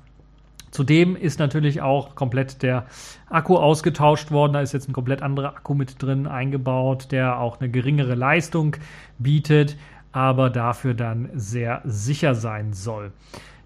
[0.71, 2.86] Zudem ist natürlich auch komplett der
[3.29, 4.53] Akku ausgetauscht worden.
[4.53, 8.77] Da ist jetzt ein komplett anderer Akku mit drin eingebaut, der auch eine geringere Leistung
[9.19, 9.77] bietet,
[10.13, 13.12] aber dafür dann sehr sicher sein soll.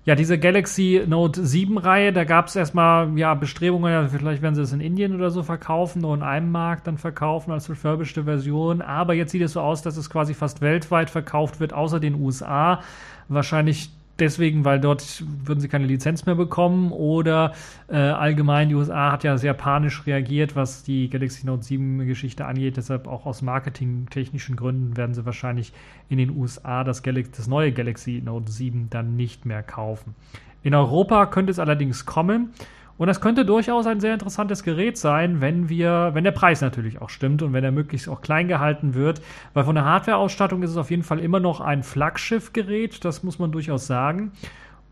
[0.05, 4.53] ja, diese Galaxy Note 7 Reihe, da gab es erstmal ja, Bestrebungen, ja, vielleicht werden
[4.53, 8.23] sie es in Indien oder so verkaufen, nur in einem Markt dann verkaufen als refurbished
[8.23, 8.83] Version.
[8.83, 12.21] Aber jetzt sieht es so aus, dass es quasi fast weltweit verkauft wird, außer den
[12.21, 12.81] USA.
[13.29, 13.89] Wahrscheinlich
[14.19, 17.53] deswegen, weil dort würden sie keine Lizenz mehr bekommen oder
[17.87, 22.45] äh, allgemein die USA hat ja sehr panisch reagiert, was die Galaxy Note 7 Geschichte
[22.45, 22.77] angeht.
[22.77, 25.73] Deshalb auch aus marketingtechnischen Gründen werden sie wahrscheinlich
[26.09, 30.15] in den USA das, Galaxy, das neue Galaxy Note 7 dann nicht mehr kaufen.
[30.63, 32.51] In Europa könnte es allerdings kommen.
[32.97, 37.01] Und das könnte durchaus ein sehr interessantes Gerät sein, wenn wir, wenn der Preis natürlich
[37.01, 39.21] auch stimmt und wenn er möglichst auch klein gehalten wird.
[39.53, 43.37] Weil von der Hardware-Ausstattung ist es auf jeden Fall immer noch ein Flaggschiff-Gerät, das muss
[43.37, 44.31] man durchaus sagen.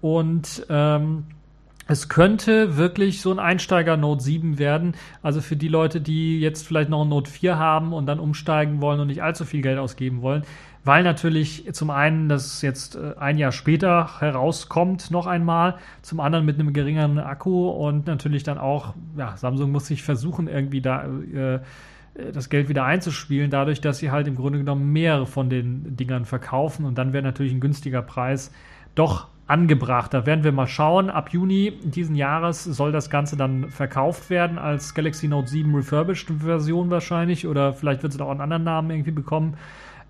[0.02, 1.24] Und ähm,
[1.88, 4.96] es könnte wirklich so ein Einsteiger Note 7 werden.
[5.22, 8.82] Also für die Leute, die jetzt vielleicht noch ein Note 4 haben und dann umsteigen
[8.82, 10.44] wollen und nicht allzu viel Geld ausgeben wollen,
[10.86, 16.46] weil natürlich zum einen das jetzt äh, ein Jahr später herauskommt, noch einmal, zum anderen
[16.46, 21.06] mit einem geringeren Akku und natürlich dann auch, ja, Samsung muss sich versuchen, irgendwie da
[21.34, 21.60] äh,
[22.32, 26.26] das Geld wieder einzuspielen, dadurch, dass sie halt im Grunde genommen mehrere von den Dingern
[26.26, 28.52] verkaufen und dann wäre natürlich ein günstiger Preis
[28.93, 30.13] doch angebracht.
[30.13, 31.10] Da werden wir mal schauen.
[31.10, 36.30] Ab Juni diesen Jahres soll das Ganze dann verkauft werden als Galaxy Note 7 Refurbished
[36.39, 39.58] Version wahrscheinlich oder vielleicht wird es auch einen anderen Namen irgendwie bekommen.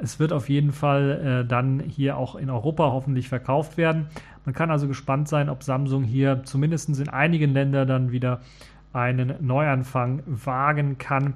[0.03, 4.07] Es wird auf jeden Fall äh, dann hier auch in Europa hoffentlich verkauft werden.
[4.43, 8.41] Man kann also gespannt sein, ob Samsung hier zumindest in einigen Ländern dann wieder
[8.91, 11.35] einen Neuanfang wagen kann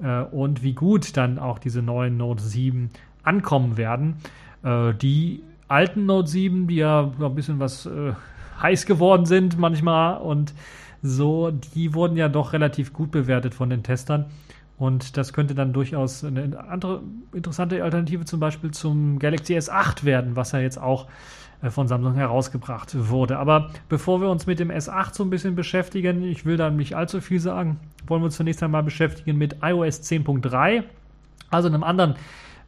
[0.00, 2.90] äh, und wie gut dann auch diese neuen Note 7
[3.24, 4.16] ankommen werden.
[4.62, 8.12] Äh, die alten Note 7, die ja ein bisschen was äh,
[8.62, 10.54] heiß geworden sind manchmal und
[11.02, 14.26] so, die wurden ja doch relativ gut bewertet von den Testern.
[14.76, 20.34] Und das könnte dann durchaus eine andere interessante Alternative zum Beispiel zum Galaxy S8 werden,
[20.34, 21.06] was ja jetzt auch
[21.62, 23.38] äh, von Samsung herausgebracht wurde.
[23.38, 26.96] Aber bevor wir uns mit dem S8 so ein bisschen beschäftigen, ich will da nicht
[26.96, 30.82] allzu viel sagen, wollen wir uns zunächst einmal beschäftigen mit iOS 10.3,
[31.50, 32.16] also einem anderen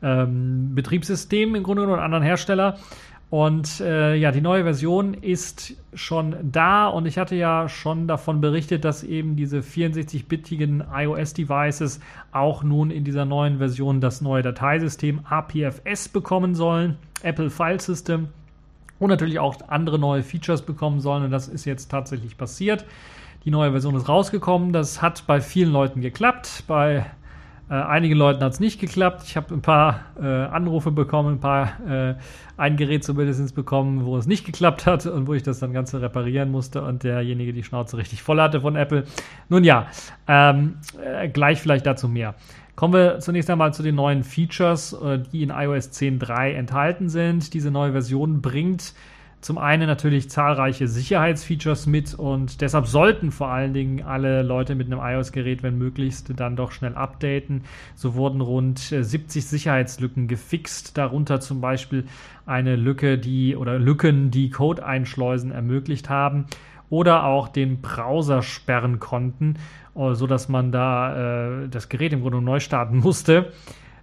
[0.02, 2.78] ähm, Betriebssystem im Grunde genommen, einem anderen Hersteller.
[3.28, 6.86] Und äh, ja, die neue Version ist schon da.
[6.86, 13.02] Und ich hatte ja schon davon berichtet, dass eben diese 64-bittigen iOS-Devices auch nun in
[13.02, 18.28] dieser neuen Version das neue Dateisystem APFS bekommen sollen, Apple File System.
[18.98, 21.24] Und natürlich auch andere neue Features bekommen sollen.
[21.24, 22.84] Und das ist jetzt tatsächlich passiert.
[23.44, 27.06] Die neue Version ist rausgekommen, das hat bei vielen Leuten geklappt, bei
[27.68, 29.22] äh, einigen Leuten hat es nicht geklappt.
[29.26, 32.14] Ich habe ein paar äh, Anrufe bekommen, ein paar äh,
[32.56, 36.00] ein Gerät zumindest bekommen, wo es nicht geklappt hat und wo ich das dann Ganze
[36.00, 39.04] reparieren musste und derjenige die Schnauze richtig voll hatte von Apple.
[39.48, 39.88] Nun ja,
[40.28, 42.34] ähm, äh, gleich vielleicht dazu mehr.
[42.76, 47.54] Kommen wir zunächst einmal zu den neuen Features, äh, die in iOS 10.3 enthalten sind.
[47.54, 48.94] Diese neue Version bringt
[49.40, 54.86] zum einen natürlich zahlreiche Sicherheitsfeatures mit und deshalb sollten vor allen Dingen alle Leute mit
[54.86, 57.62] einem iOS-Gerät, wenn möglichst, dann doch schnell updaten.
[57.94, 62.06] So wurden rund 70 Sicherheitslücken gefixt, darunter zum Beispiel
[62.44, 66.46] eine Lücke, die oder Lücken, die Code-Einschleusen ermöglicht haben
[66.90, 69.54] oder auch den Browser sperren konnten,
[69.94, 73.52] so dass man da äh, das Gerät im Grunde neu starten musste.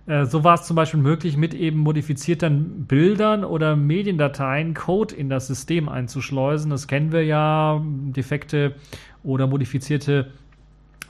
[0.06, 5.30] Äh, so war es zum Beispiel möglich, mit eben modifizierten Bildern oder Mediendateien Code in
[5.30, 6.72] das System einzuschleusen.
[6.72, 8.76] Das kennen wir ja, defekte
[9.24, 10.32] oder modifizierte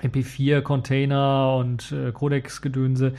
[0.01, 3.13] MP4-Container und äh, Codex-Gedönse,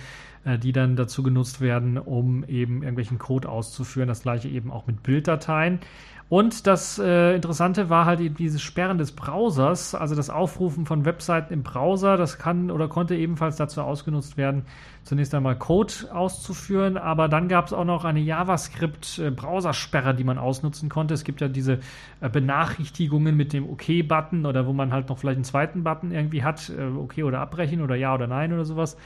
[0.44, 4.08] äh, die dann dazu genutzt werden, um eben irgendwelchen Code auszuführen.
[4.08, 5.80] Das gleiche eben auch mit Bilddateien.
[6.34, 11.04] Und das äh, Interessante war halt eben dieses Sperren des Browsers, also das Aufrufen von
[11.04, 14.64] Webseiten im Browser, das kann oder konnte ebenfalls dazu ausgenutzt werden,
[15.04, 20.88] zunächst einmal Code auszuführen, aber dann gab es auch noch eine JavaScript-Browsersperre, die man ausnutzen
[20.88, 21.14] konnte.
[21.14, 21.78] Es gibt ja diese
[22.20, 26.42] äh, Benachrichtigungen mit dem OK-Button oder wo man halt noch vielleicht einen zweiten Button irgendwie
[26.42, 28.96] hat, äh, OK oder abbrechen oder ja oder nein oder sowas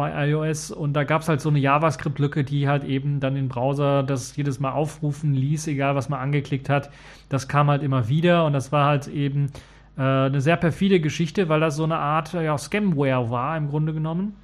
[0.00, 3.48] bei iOS und da gab es halt so eine JavaScript-Lücke, die halt eben dann den
[3.48, 6.88] Browser das jedes Mal aufrufen ließ, egal was man angeklickt hat.
[7.28, 9.50] Das kam halt immer wieder und das war halt eben
[9.98, 13.92] äh, eine sehr perfide Geschichte, weil das so eine Art ja, Scamware war im Grunde
[13.92, 14.34] genommen,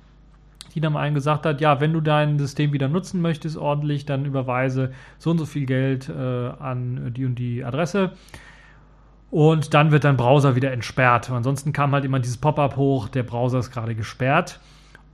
[0.74, 4.26] die dann einem gesagt hat, ja, wenn du dein System wieder nutzen möchtest ordentlich, dann
[4.26, 8.12] überweise so und so viel Geld äh, an die und die Adresse.
[9.30, 11.30] Und dann wird dein Browser wieder entsperrt.
[11.30, 14.60] Ansonsten kam halt immer dieses Pop-up hoch, der Browser ist gerade gesperrt.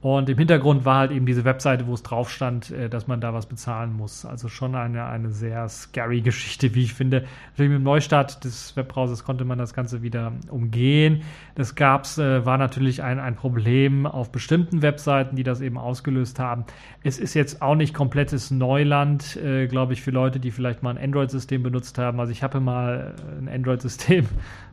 [0.02, 3.20] Und im Hintergrund war halt eben diese Webseite, wo es drauf stand, äh, dass man
[3.20, 4.26] da was bezahlen muss.
[4.26, 7.24] Also schon eine, eine sehr scary Geschichte, wie ich finde.
[7.52, 11.22] Natürlich mit dem Neustart des Webbrowsers konnte man das Ganze wieder umgehen.
[11.54, 16.40] Das gab's, äh, war natürlich ein, ein Problem auf bestimmten Webseiten, die das eben ausgelöst
[16.40, 16.64] haben.
[17.04, 20.96] Es ist jetzt auch nicht komplettes Neuland, äh, glaube ich, für Leute, die vielleicht mal
[20.96, 22.18] ein Android-System benutzt haben.
[22.18, 24.26] Also ich habe mal ein Android-System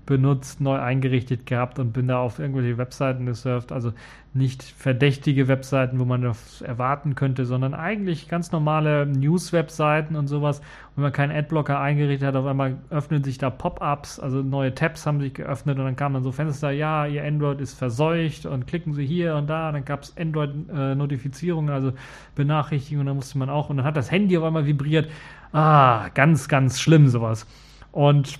[0.10, 3.72] benutzt, neu eingerichtet gehabt und bin da auf irgendwelche Webseiten gesurft.
[3.72, 3.94] Also
[4.34, 10.62] nicht verdächtige Webseiten, wo man das erwarten könnte, sondern eigentlich ganz normale News-Webseiten und sowas.
[10.96, 15.06] wenn man keinen Adblocker eingerichtet hat, auf einmal öffnen sich da Pop-ups, also neue Tabs
[15.06, 18.66] haben sich geöffnet und dann kamen dann so Fenster, ja, Ihr Android ist verseucht und
[18.66, 19.68] klicken Sie hier und da.
[19.68, 21.94] Und dann gab es Android-Notifizierungen, also
[22.34, 25.08] Benachrichtigungen, da musste man auch und dann hat das Handy auf einmal vibriert.
[25.54, 27.46] Ah, ganz, ganz schlimm sowas.
[27.92, 28.40] Und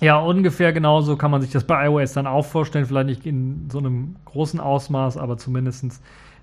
[0.00, 2.86] ja, ungefähr genauso kann man sich das bei iOS dann auch vorstellen.
[2.86, 6.00] Vielleicht nicht in so einem großen Ausmaß, aber zumindestens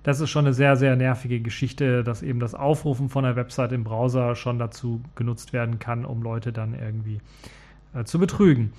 [0.07, 3.73] das ist schon eine sehr, sehr nervige Geschichte, dass eben das Aufrufen von der Website
[3.73, 7.19] im Browser schon dazu genutzt werden kann, um Leute dann irgendwie
[7.93, 8.71] äh, zu betrügen.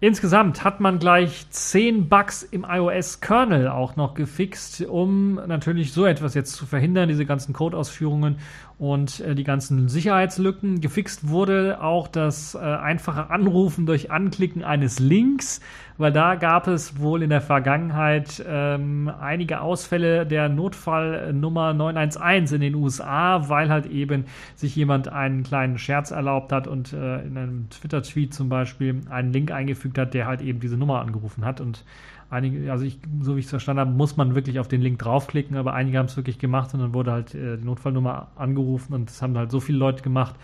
[0.00, 6.32] Insgesamt hat man gleich 10 Bugs im iOS-Kernel auch noch gefixt, um natürlich so etwas
[6.34, 8.36] jetzt zu verhindern, diese ganzen Codeausführungen
[8.78, 10.80] und äh, die ganzen Sicherheitslücken.
[10.80, 15.60] Gefixt wurde auch das äh, einfache Anrufen durch Anklicken eines Links,
[15.96, 22.60] weil da gab es wohl in der Vergangenheit ähm, einige Ausfälle der Notfallnummer 911 in
[22.60, 24.24] den USA, weil halt eben
[24.56, 29.32] sich jemand einen kleinen Scherz erlaubt hat und äh, in einem Twitter-Tweet zum Beispiel einen
[29.32, 31.84] Link eingefügt hat, der halt eben diese Nummer angerufen hat und
[32.30, 34.98] einige, also ich, so wie ich es verstanden habe, muss man wirklich auf den Link
[34.98, 38.94] draufklicken, aber einige haben es wirklich gemacht und dann wurde halt äh, die Notfallnummer angerufen
[38.94, 40.34] und das haben halt so viele Leute gemacht,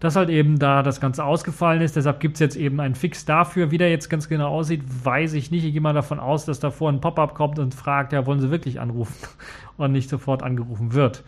[0.00, 1.94] dass halt eben da das Ganze ausgefallen ist.
[1.94, 3.70] Deshalb gibt es jetzt eben einen Fix dafür.
[3.70, 5.64] Wie der jetzt ganz genau aussieht, weiß ich nicht.
[5.64, 8.50] Ich gehe mal davon aus, dass davor ein Pop-up kommt und fragt, ja, wollen Sie
[8.50, 9.28] wirklich anrufen
[9.76, 11.22] und nicht sofort angerufen wird.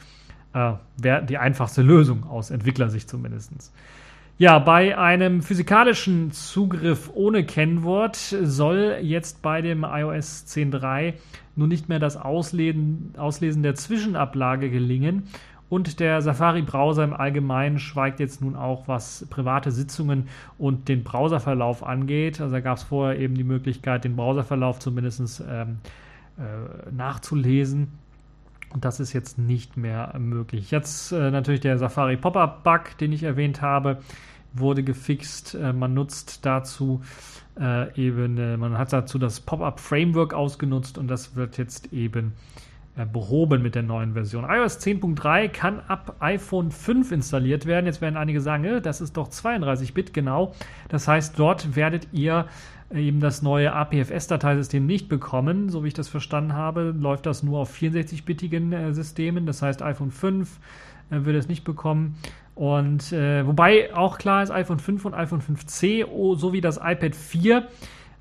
[0.55, 3.53] Äh, Wäre die einfachste Lösung aus Entwicklersicht zumindest.
[4.43, 11.15] Ja, bei einem physikalischen Zugriff ohne Kennwort soll jetzt bei dem iOS 10.3
[11.55, 15.29] nun nicht mehr das Auslesen, Auslesen der Zwischenablage gelingen.
[15.69, 20.27] Und der Safari-Browser im Allgemeinen schweigt jetzt nun auch, was private Sitzungen
[20.59, 22.41] und den Browserverlauf angeht.
[22.41, 25.79] Also da gab es vorher eben die Möglichkeit, den Browserverlauf zumindest ähm,
[26.37, 27.93] äh, nachzulesen.
[28.71, 30.73] Und das ist jetzt nicht mehr möglich.
[30.73, 33.99] Jetzt äh, natürlich der Safari Pop-up Bug, den ich erwähnt habe,
[34.55, 35.55] wurde gefixt.
[35.55, 37.03] Äh, man nutzt dazu
[37.61, 42.33] äh, eben, äh, man hat dazu das Pop-up Framework ausgenutzt und das wird jetzt eben
[43.11, 44.45] behoben mit der neuen Version.
[44.45, 47.87] iOS 10.3 kann ab iPhone 5 installiert werden.
[47.87, 50.55] Jetzt werden einige sagen, das ist doch 32-Bit genau.
[50.91, 52.49] Das heißt, dort werdet ihr
[52.95, 55.69] eben das neue APFS-Dateisystem nicht bekommen.
[55.69, 59.47] So wie ich das verstanden habe, läuft das nur auf 64-bittigen äh, Systemen.
[59.47, 60.59] Das heißt, iPhone 5
[61.11, 62.17] äh, wird es nicht bekommen.
[62.55, 67.17] Und äh, wobei auch klar ist, iPhone 5 und iPhone 5C oh, sowie das iPad
[67.17, 67.69] 4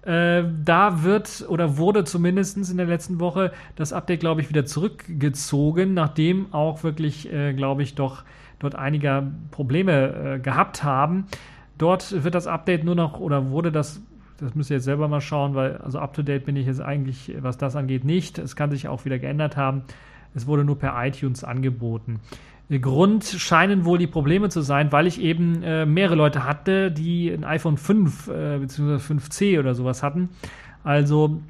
[0.04, 4.66] äh, da wird oder wurde zumindest in der letzten Woche das Update, glaube ich, wieder
[4.66, 8.24] zurückgezogen, nachdem auch wirklich, äh, glaube ich, doch
[8.60, 11.26] dort einige Probleme äh, gehabt haben.
[11.78, 14.02] Dort wird das Update nur noch oder wurde das
[14.42, 16.82] das müsst ihr jetzt selber mal schauen, weil also up to date bin ich jetzt
[16.82, 18.40] eigentlich, was das angeht, nicht.
[18.40, 19.84] Es kann sich auch wieder geändert haben.
[20.34, 22.20] Es wurde nur per iTunes angeboten.
[22.80, 27.30] Grund scheinen wohl die Probleme zu sein, weil ich eben äh, mehrere Leute hatte, die
[27.30, 28.96] ein iPhone 5 äh, bzw.
[28.96, 30.30] 5C oder sowas hatten.
[30.84, 31.42] Also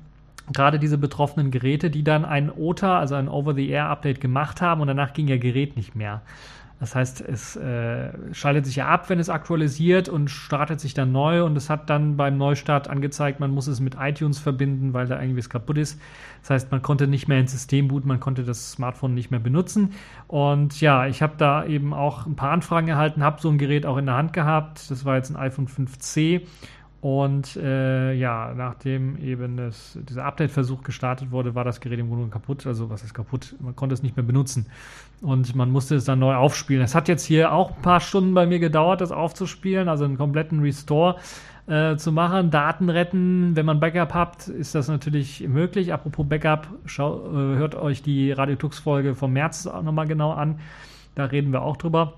[0.51, 5.13] gerade diese betroffenen Geräte, die dann ein OTA, also ein Over-the-Air-Update gemacht haben und danach
[5.13, 6.21] ging ihr Gerät nicht mehr.
[6.81, 11.11] Das heißt, es äh, schaltet sich ja ab, wenn es aktualisiert und startet sich dann
[11.11, 15.05] neu und es hat dann beim Neustart angezeigt, man muss es mit iTunes verbinden, weil
[15.05, 16.01] da irgendwie was kaputt ist.
[16.41, 19.39] Das heißt, man konnte nicht mehr ins System booten, man konnte das Smartphone nicht mehr
[19.39, 19.93] benutzen.
[20.25, 23.85] Und ja, ich habe da eben auch ein paar Anfragen erhalten, habe so ein Gerät
[23.85, 24.89] auch in der Hand gehabt.
[24.89, 26.41] Das war jetzt ein iPhone 5C
[27.01, 32.27] und äh, ja, nachdem eben das, dieser Update-Versuch gestartet wurde, war das Gerät im Grunde
[32.29, 32.67] kaputt.
[32.67, 33.55] Also was ist kaputt?
[33.59, 34.67] Man konnte es nicht mehr benutzen.
[35.19, 36.83] Und man musste es dann neu aufspielen.
[36.83, 40.15] Es hat jetzt hier auch ein paar Stunden bei mir gedauert, das aufzuspielen, also einen
[40.15, 41.15] kompletten Restore
[41.65, 42.51] äh, zu machen.
[42.51, 45.93] Daten retten, wenn man Backup hat, ist das natürlich möglich.
[45.93, 50.59] Apropos Backup, schau, äh, hört euch die Radiotux-Folge vom März nochmal genau an.
[51.15, 52.13] Da reden wir auch drüber.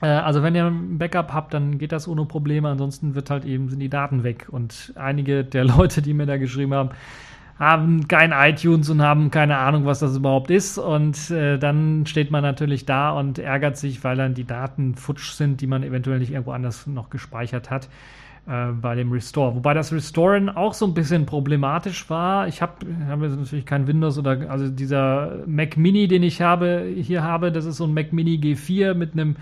[0.00, 2.68] Äh, also wenn ihr ein Backup habt, dann geht das ohne Probleme.
[2.68, 4.48] Ansonsten wird halt eben sind die Daten weg.
[4.50, 6.90] Und einige der Leute, die mir da geschrieben haben,
[7.58, 10.78] haben kein iTunes und haben keine Ahnung, was das überhaupt ist.
[10.78, 15.32] Und äh, dann steht man natürlich da und ärgert sich, weil dann die Daten futsch
[15.32, 17.88] sind, die man eventuell nicht irgendwo anders noch gespeichert hat.
[18.46, 19.54] äh, bei dem Restore.
[19.54, 22.48] Wobei das Restoren auch so ein bisschen problematisch war.
[22.48, 26.84] Ich habe hab jetzt natürlich kein Windows oder also dieser Mac Mini, den ich habe,
[26.94, 29.36] hier habe, das ist so ein Mac Mini G4 mit einem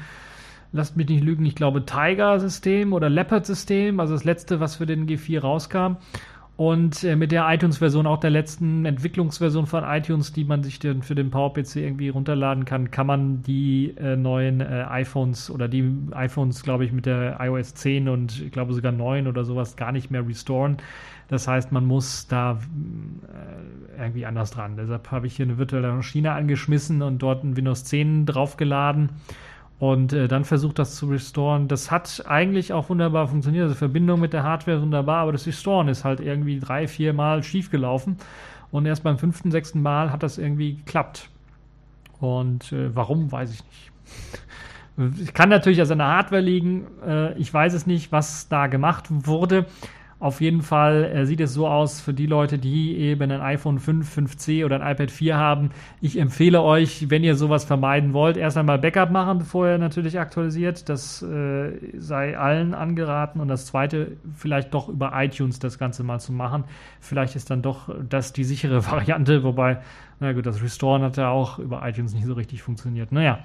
[0.72, 5.06] lasst mich nicht lügen, ich glaube Tiger-System oder Leopard-System, also das letzte, was für den
[5.06, 5.96] G4 rauskam.
[6.56, 11.02] Und äh, mit der iTunes-Version, auch der letzten Entwicklungsversion von iTunes, die man sich den,
[11.02, 15.90] für den PowerPC irgendwie runterladen kann, kann man die äh, neuen äh, iPhones oder die
[16.12, 19.92] iPhones, glaube ich, mit der iOS 10 und ich glaube sogar 9 oder sowas gar
[19.92, 20.76] nicht mehr restoren.
[21.28, 22.60] Das heißt, man muss da
[23.96, 24.76] äh, irgendwie anders dran.
[24.76, 29.08] Deshalb habe ich hier eine virtuelle Maschine angeschmissen und dort ein Windows 10 draufgeladen
[29.82, 31.66] und äh, dann versucht das zu restoren.
[31.66, 33.64] Das hat eigentlich auch wunderbar funktioniert.
[33.64, 37.42] Also Verbindung mit der Hardware wunderbar, aber das Restoren ist halt irgendwie drei, vier Mal
[37.42, 38.16] schief gelaufen.
[38.70, 41.30] Und erst beim fünften, sechsten Mal hat das irgendwie geklappt.
[42.20, 45.20] Und äh, warum, weiß ich nicht.
[45.20, 46.86] Es kann natürlich an seiner Hardware liegen.
[47.04, 49.66] Äh, ich weiß es nicht, was da gemacht wurde.
[50.22, 53.80] Auf jeden Fall äh, sieht es so aus für die Leute, die eben ein iPhone
[53.80, 55.70] 5, 5C oder ein iPad 4 haben.
[56.00, 60.20] Ich empfehle euch, wenn ihr sowas vermeiden wollt, erst einmal Backup machen, bevor ihr natürlich
[60.20, 60.88] aktualisiert.
[60.88, 63.40] Das äh, sei allen angeraten.
[63.40, 66.62] Und das zweite, vielleicht doch über iTunes das Ganze mal zu machen.
[67.00, 69.80] Vielleicht ist dann doch das die sichere Variante, wobei,
[70.22, 73.12] na gut, das Restoren hat ja auch über iTunes nicht so richtig funktioniert.
[73.12, 73.40] Naja.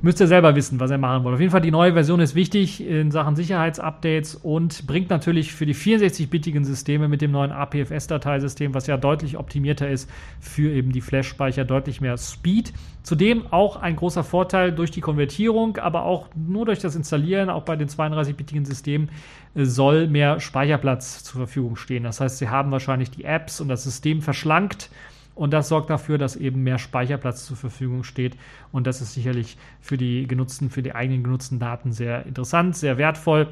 [0.00, 1.34] Müsst ihr selber wissen, was ihr machen wollt.
[1.34, 5.66] Auf jeden Fall, die neue Version ist wichtig in Sachen Sicherheitsupdates und bringt natürlich für
[5.66, 11.00] die 64-bitigen Systeme mit dem neuen APFS-Dateisystem, was ja deutlich optimierter ist, für eben die
[11.00, 12.72] Flash-Speicher deutlich mehr Speed.
[13.02, 17.64] Zudem auch ein großer Vorteil durch die Konvertierung, aber auch nur durch das Installieren, auch
[17.64, 19.08] bei den 32-bitigen Systemen,
[19.54, 22.04] äh, soll mehr Speicherplatz zur Verfügung stehen.
[22.04, 24.90] Das heißt, sie haben wahrscheinlich die Apps und das System verschlankt
[25.34, 28.36] und das sorgt dafür, dass eben mehr Speicherplatz zur Verfügung steht.
[28.70, 32.98] Und das ist sicherlich für die genutzten, für die eigenen genutzten Daten sehr interessant, sehr
[32.98, 33.48] wertvoll.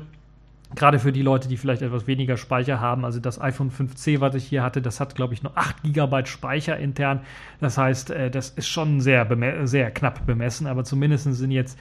[0.74, 3.04] Gerade für die Leute, die vielleicht etwas weniger Speicher haben.
[3.04, 6.26] Also das iPhone 5C, was ich hier hatte, das hat, glaube ich, nur 8 GB
[6.26, 7.20] Speicher intern.
[7.60, 9.26] Das heißt, äh, das ist schon sehr,
[9.66, 11.78] sehr knapp bemessen, aber zumindest sind jetzt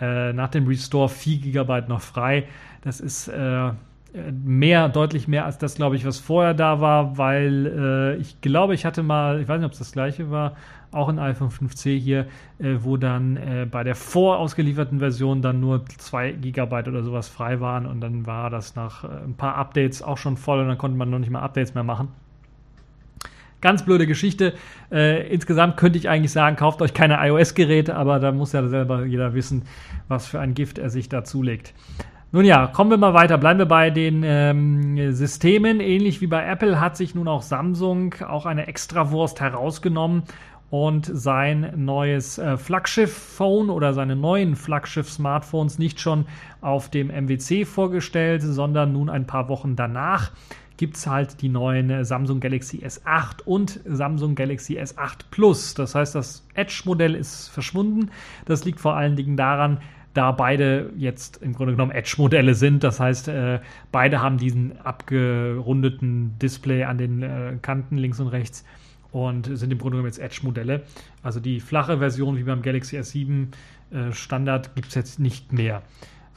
[0.00, 2.48] äh, nach dem Restore 4 GB noch frei.
[2.82, 3.70] Das ist äh,
[4.14, 8.74] mehr, deutlich mehr als das, glaube ich, was vorher da war, weil äh, ich glaube,
[8.74, 10.54] ich hatte mal, ich weiß nicht, ob es das gleiche war,
[10.90, 12.26] auch ein iPhone 5C hier,
[12.58, 17.60] äh, wo dann äh, bei der vorausgelieferten Version dann nur 2 GB oder sowas frei
[17.60, 20.78] waren und dann war das nach äh, ein paar Updates auch schon voll und dann
[20.78, 22.08] konnte man noch nicht mal Updates mehr machen.
[23.62, 24.54] Ganz blöde Geschichte.
[24.90, 29.06] Äh, insgesamt könnte ich eigentlich sagen, kauft euch keine iOS-Geräte, aber da muss ja selber
[29.06, 29.62] jeder wissen,
[30.08, 31.72] was für ein Gift er sich da zulegt.
[32.34, 33.36] Nun ja, kommen wir mal weiter.
[33.36, 35.80] Bleiben wir bei den ähm, Systemen.
[35.80, 40.22] Ähnlich wie bei Apple hat sich nun auch Samsung auch eine Extrawurst herausgenommen
[40.70, 46.24] und sein neues äh, Flaggschiff-Phone oder seine neuen Flaggschiff-Smartphones nicht schon
[46.62, 50.32] auf dem MWC vorgestellt, sondern nun ein paar Wochen danach
[50.78, 55.74] gibt es halt die neuen äh, Samsung Galaxy S8 und Samsung Galaxy S8 Plus.
[55.74, 58.10] Das heißt, das Edge-Modell ist verschwunden.
[58.46, 59.80] Das liegt vor allen Dingen daran,
[60.14, 62.84] da beide jetzt im Grunde genommen Edge-Modelle sind.
[62.84, 68.64] Das heißt, äh, beide haben diesen abgerundeten Display an den äh, Kanten links und rechts
[69.10, 70.82] und sind im Grunde genommen jetzt Edge-Modelle.
[71.22, 73.48] Also die flache Version wie beim Galaxy S7
[73.90, 75.82] äh, Standard gibt es jetzt nicht mehr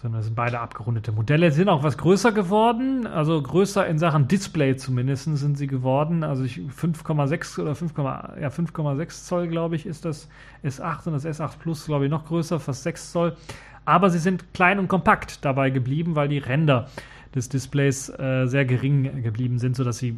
[0.06, 1.50] sondern es sind beide abgerundete Modelle.
[1.50, 6.24] Sie sind auch was größer geworden, also größer in Sachen Display zumindest sind sie geworden.
[6.24, 10.30] Also 5,6 oder 5, ja, 5,6 Zoll, glaube ich, ist das
[10.64, 13.36] S8 und das S8 Plus, glaube ich, noch größer, fast 6 Zoll.
[13.84, 16.88] Aber sie sind klein und kompakt dabei geblieben, weil die Ränder
[17.34, 20.14] des Displays äh, sehr gering geblieben sind, sodass sie äh,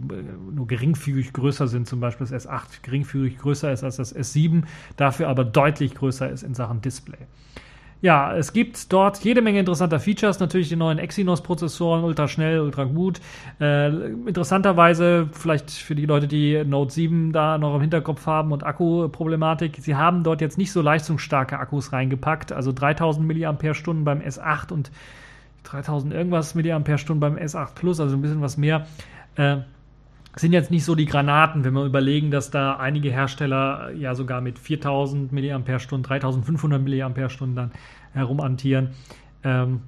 [0.53, 1.87] nur geringfügig größer sind.
[1.87, 4.63] Zum Beispiel das S8 geringfügig größer ist als das S7,
[4.97, 7.19] dafür aber deutlich größer ist in Sachen Display.
[8.01, 10.39] Ja, es gibt dort jede Menge interessanter Features.
[10.39, 13.19] Natürlich die neuen Exynos-Prozessoren, ultra schnell, ultra gut.
[13.59, 18.63] Äh, interessanterweise, vielleicht für die Leute, die Note 7 da noch im Hinterkopf haben und
[18.63, 22.51] Akku-Problematik, sie haben dort jetzt nicht so leistungsstarke Akkus reingepackt.
[22.51, 23.51] Also 3000 mAh
[24.03, 24.91] beim S8 und
[25.63, 26.79] 3000 irgendwas mAh
[27.15, 28.85] beim S8 Plus, also ein bisschen was mehr.
[29.37, 29.57] Äh,
[30.39, 34.41] sind jetzt nicht so die Granaten, wenn wir überlegen, dass da einige Hersteller ja sogar
[34.41, 37.09] mit 4000 mAh, 3500 mAh
[37.55, 37.71] dann
[38.13, 38.89] herumantieren.
[39.43, 39.81] Ähm,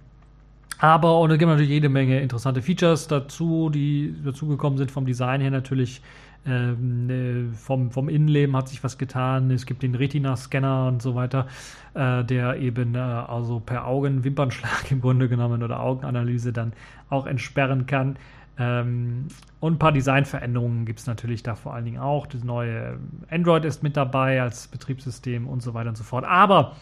[0.79, 5.41] aber, und es gibt natürlich jede Menge interessante Features dazu, die dazugekommen sind vom Design
[5.41, 6.01] her natürlich.
[6.45, 9.51] Ähm, äh, vom, vom Innenleben hat sich was getan.
[9.51, 11.47] Es gibt den Retina-Scanner und so weiter,
[11.95, 16.71] äh, der eben äh, also per Augenwimpernschlag im Grunde genommen oder Augenanalyse dann
[17.09, 18.15] auch entsperren kann.
[18.57, 19.27] Ähm,
[19.59, 22.27] und ein paar Designveränderungen gibt es natürlich da vor allen Dingen auch.
[22.27, 26.25] Das neue Android ist mit dabei als Betriebssystem und so weiter und so fort.
[26.25, 26.75] Aber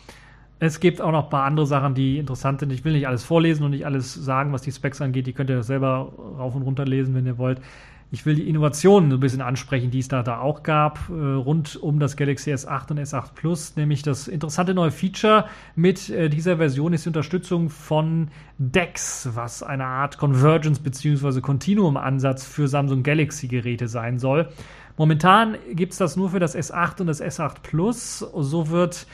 [0.60, 2.72] Es gibt auch noch ein paar andere Sachen, die interessant sind.
[2.72, 5.28] Ich will nicht alles vorlesen und nicht alles sagen, was die Specs angeht.
[5.28, 7.62] Die könnt ihr selber rauf und runter lesen, wenn ihr wollt.
[8.10, 11.76] Ich will die Innovationen ein bisschen ansprechen, die es da, da auch gab, äh, rund
[11.76, 13.76] um das Galaxy S8 und S8 Plus.
[13.76, 15.46] Nämlich das interessante neue Feature
[15.76, 21.42] mit äh, dieser Version ist die Unterstützung von DeX, was eine Art Convergence bzw.
[21.42, 24.48] Continuum-Ansatz für Samsung Galaxy-Geräte sein soll.
[24.96, 28.20] Momentan gibt es das nur für das S8 und das S8 Plus.
[28.20, 29.06] So wird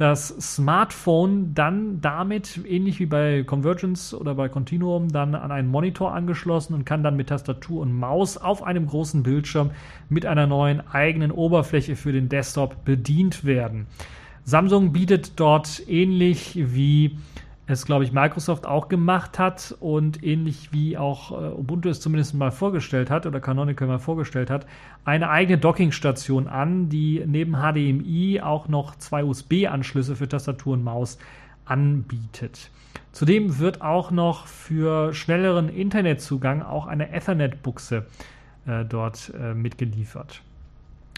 [0.00, 6.14] das Smartphone dann damit, ähnlich wie bei Convergence oder bei Continuum, dann an einen Monitor
[6.14, 9.72] angeschlossen und kann dann mit Tastatur und Maus auf einem großen Bildschirm
[10.08, 13.88] mit einer neuen eigenen Oberfläche für den Desktop bedient werden.
[14.42, 17.18] Samsung bietet dort ähnlich wie
[17.70, 22.34] es, glaube ich, Microsoft auch gemacht hat und ähnlich wie auch äh, Ubuntu es zumindest
[22.34, 24.66] mal vorgestellt hat oder Canonical mal vorgestellt hat,
[25.04, 31.18] eine eigene Dockingstation an, die neben HDMI auch noch zwei USB-Anschlüsse für Tastatur und Maus
[31.64, 32.70] anbietet.
[33.12, 38.06] Zudem wird auch noch für schnelleren Internetzugang auch eine Ethernet-Buchse
[38.66, 40.42] äh, dort äh, mitgeliefert.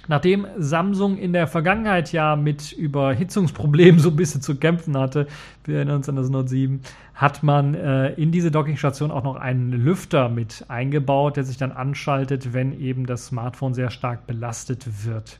[0.09, 5.27] Nachdem Samsung in der Vergangenheit ja mit Überhitzungsproblemen so ein bisschen zu kämpfen hatte,
[5.65, 6.81] wir erinnern uns an das Note 7,
[7.15, 11.73] hat man äh, in diese Dockingstation auch noch einen Lüfter mit eingebaut, der sich dann
[11.73, 15.39] anschaltet, wenn eben das Smartphone sehr stark belastet wird.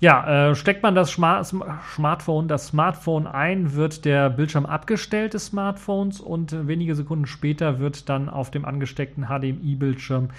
[0.00, 1.46] Ja, äh, steckt man das Smart
[1.94, 8.08] Smartphone, das Smartphone ein, wird der Bildschirm abgestellt des Smartphones und wenige Sekunden später wird
[8.08, 10.30] dann auf dem angesteckten HDMI-Bildschirm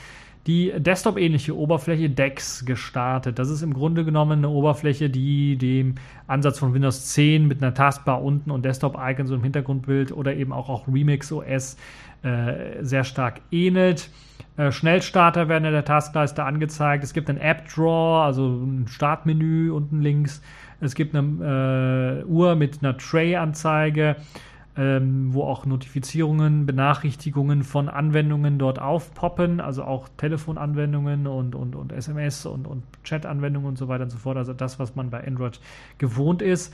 [0.47, 3.37] die Desktop-ähnliche Oberfläche DeX gestartet.
[3.37, 5.95] Das ist im Grunde genommen eine Oberfläche, die dem
[6.27, 10.69] Ansatz von Windows 10 mit einer Taskbar unten und Desktop-Icons im Hintergrundbild oder eben auch,
[10.69, 11.77] auch Remix OS
[12.23, 14.09] äh, sehr stark ähnelt.
[14.57, 17.03] Äh, Schnellstarter werden in der Taskleiste angezeigt.
[17.03, 20.41] Es gibt ein App-Drawer, also ein Startmenü unten links.
[20.79, 24.15] Es gibt eine äh, Uhr mit einer Tray-Anzeige
[24.77, 31.91] ähm, wo auch Notifizierungen, Benachrichtigungen von Anwendungen dort aufpoppen, also auch Telefonanwendungen und, und, und
[31.91, 35.25] SMS und, und Chat-Anwendungen und so weiter und so fort, also das, was man bei
[35.25, 35.59] Android
[35.97, 36.73] gewohnt ist.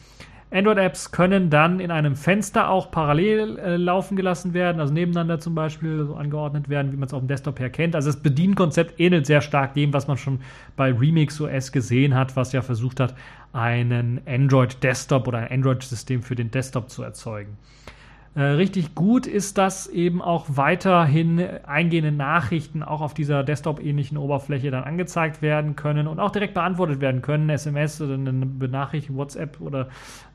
[0.50, 5.56] Android-Apps können dann in einem Fenster auch parallel äh, laufen gelassen werden, also nebeneinander zum
[5.56, 7.96] Beispiel so angeordnet werden, wie man es auf dem Desktop her kennt.
[7.96, 10.40] Also das Bedienkonzept ähnelt sehr stark dem, was man schon
[10.78, 13.14] bei Remix OS gesehen hat, was ja versucht hat,
[13.52, 17.58] einen Android-Desktop oder ein Android-System für den Desktop zu erzeugen.
[18.38, 24.70] Äh, richtig gut ist, dass eben auch weiterhin eingehende Nachrichten auch auf dieser Desktop-ähnlichen Oberfläche
[24.70, 27.50] dann angezeigt werden können und auch direkt beantwortet werden können.
[27.50, 29.88] SMS oder eine Benachrichtigung, WhatsApp oder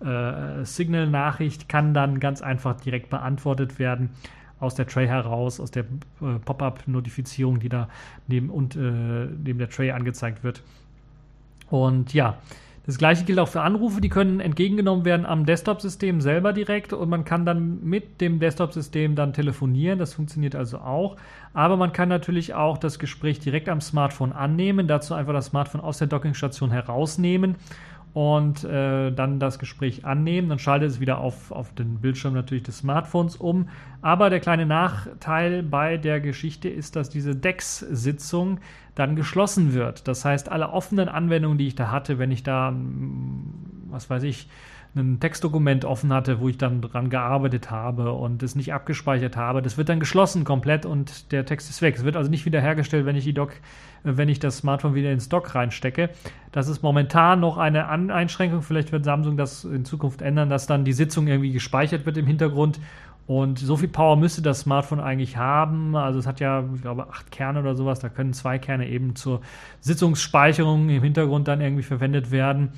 [0.04, 4.10] äh, Signal-Nachricht kann dann ganz einfach direkt beantwortet werden
[4.58, 7.88] aus der Tray heraus, aus der äh, Pop-up-Notifizierung, die da
[8.26, 10.64] neben, und, äh, neben der Tray angezeigt wird.
[11.70, 12.36] Und ja,
[12.84, 17.08] das gleiche gilt auch für Anrufe, die können entgegengenommen werden am Desktop-System selber direkt und
[17.08, 20.00] man kann dann mit dem Desktop-System dann telefonieren.
[20.00, 21.16] Das funktioniert also auch.
[21.54, 25.80] Aber man kann natürlich auch das Gespräch direkt am Smartphone annehmen, dazu einfach das Smartphone
[25.80, 27.54] aus der Dockingstation herausnehmen
[28.14, 30.48] und äh, dann das Gespräch annehmen.
[30.48, 33.68] Dann schaltet es wieder auf, auf den Bildschirm natürlich des Smartphones um.
[34.02, 38.60] Aber der kleine Nachteil bei der Geschichte ist, dass diese DEX-Sitzung
[38.94, 40.06] dann geschlossen wird.
[40.08, 42.74] Das heißt, alle offenen Anwendungen, die ich da hatte, wenn ich da,
[43.88, 44.48] was weiß ich,
[44.94, 49.62] ein Textdokument offen hatte, wo ich dann dran gearbeitet habe und es nicht abgespeichert habe.
[49.62, 51.96] Das wird dann geschlossen komplett und der Text ist weg.
[51.96, 53.54] Es wird also nicht wiederhergestellt, wenn ich die Doc,
[54.02, 56.10] wenn ich das Smartphone wieder ins Dock reinstecke.
[56.52, 58.60] Das ist momentan noch eine An Einschränkung.
[58.60, 62.26] Vielleicht wird Samsung das in Zukunft ändern, dass dann die Sitzung irgendwie gespeichert wird im
[62.26, 62.78] Hintergrund
[63.26, 65.94] und so viel Power müsste das Smartphone eigentlich haben.
[65.94, 68.00] Also es hat ja, ich glaube, acht Kerne oder sowas.
[68.00, 69.40] Da können zwei Kerne eben zur
[69.80, 72.72] Sitzungsspeicherung im Hintergrund dann irgendwie verwendet werden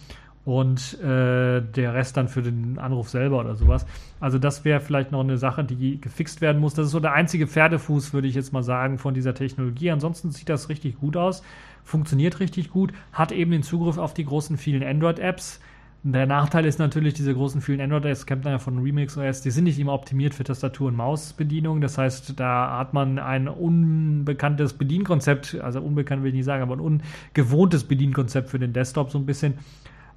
[0.45, 3.87] und äh, der Rest dann für den Anruf selber oder sowas.
[4.21, 6.75] Also das wäre vielleicht noch eine Sache, die gefixt werden muss.
[6.75, 9.91] Das ist so der einzige Pferdefuß, würde ich jetzt mal sagen, von dieser Technologie.
[9.91, 11.43] Ansonsten sieht das richtig gut aus,
[11.83, 15.61] funktioniert richtig gut, hat eben den Zugriff auf die großen vielen Android-Apps.
[16.07, 19.51] Der Nachteil ist natürlich, diese großen vielen Android-Apps, kennt man ja von Remix OS, die
[19.51, 21.81] sind nicht immer optimiert für Tastatur- und Mausbedienung.
[21.81, 26.77] Das heißt, da hat man ein unbekanntes Bedienkonzept, also unbekannt will ich nicht sagen, aber
[26.77, 27.01] ein
[27.33, 29.55] ungewohntes Bedienkonzept für den Desktop so ein bisschen.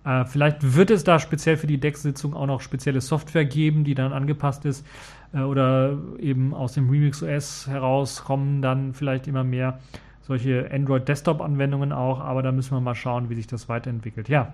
[0.07, 3.93] Äh, vielleicht wird es da speziell für die Deck-Sitzung auch noch spezielle Software geben, die
[3.93, 4.85] dann angepasst ist
[5.33, 9.79] äh, oder eben aus dem Remix OS herauskommen dann vielleicht immer mehr
[10.21, 14.27] solche Android-Desktop-Anwendungen auch, aber da müssen wir mal schauen, wie sich das weiterentwickelt.
[14.29, 14.53] Ja,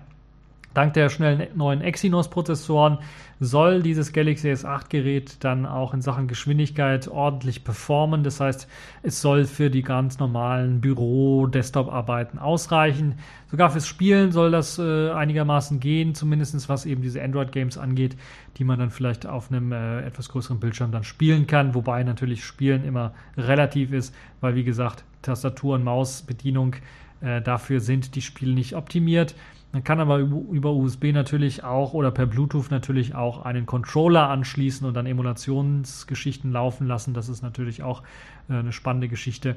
[0.74, 2.98] Dank der schnellen neuen Exynos-Prozessoren
[3.40, 8.24] soll dieses Galaxy S8-Gerät dann auch in Sachen Geschwindigkeit ordentlich performen.
[8.24, 8.68] Das heißt,
[9.02, 13.18] es soll für die ganz normalen Büro-Desktop-Arbeiten ausreichen.
[13.50, 18.16] Sogar fürs Spielen soll das äh, einigermaßen gehen, zumindest was eben diese Android-Games angeht,
[18.56, 21.74] die man dann vielleicht auf einem äh, etwas größeren Bildschirm dann spielen kann.
[21.74, 26.76] Wobei natürlich Spielen immer relativ ist, weil wie gesagt, Tastatur- und Mausbedienung
[27.20, 29.34] äh, dafür sind die Spiele nicht optimiert.
[29.74, 34.86] Man kann aber über USB natürlich auch oder per Bluetooth natürlich auch einen Controller anschließen
[34.86, 37.12] und dann Emulationsgeschichten laufen lassen.
[37.12, 38.04] Das ist natürlich auch
[38.48, 39.56] äh, eine spannende Geschichte.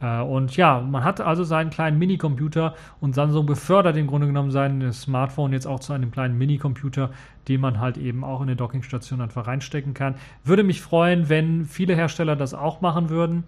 [0.00, 4.50] Äh, und ja, man hat also seinen kleinen Minicomputer und Samsung befördert im Grunde genommen
[4.50, 7.10] sein Smartphone jetzt auch zu einem kleinen Minicomputer,
[7.46, 10.14] den man halt eben auch in eine Dockingstation einfach reinstecken kann.
[10.44, 13.44] Würde mich freuen, wenn viele Hersteller das auch machen würden.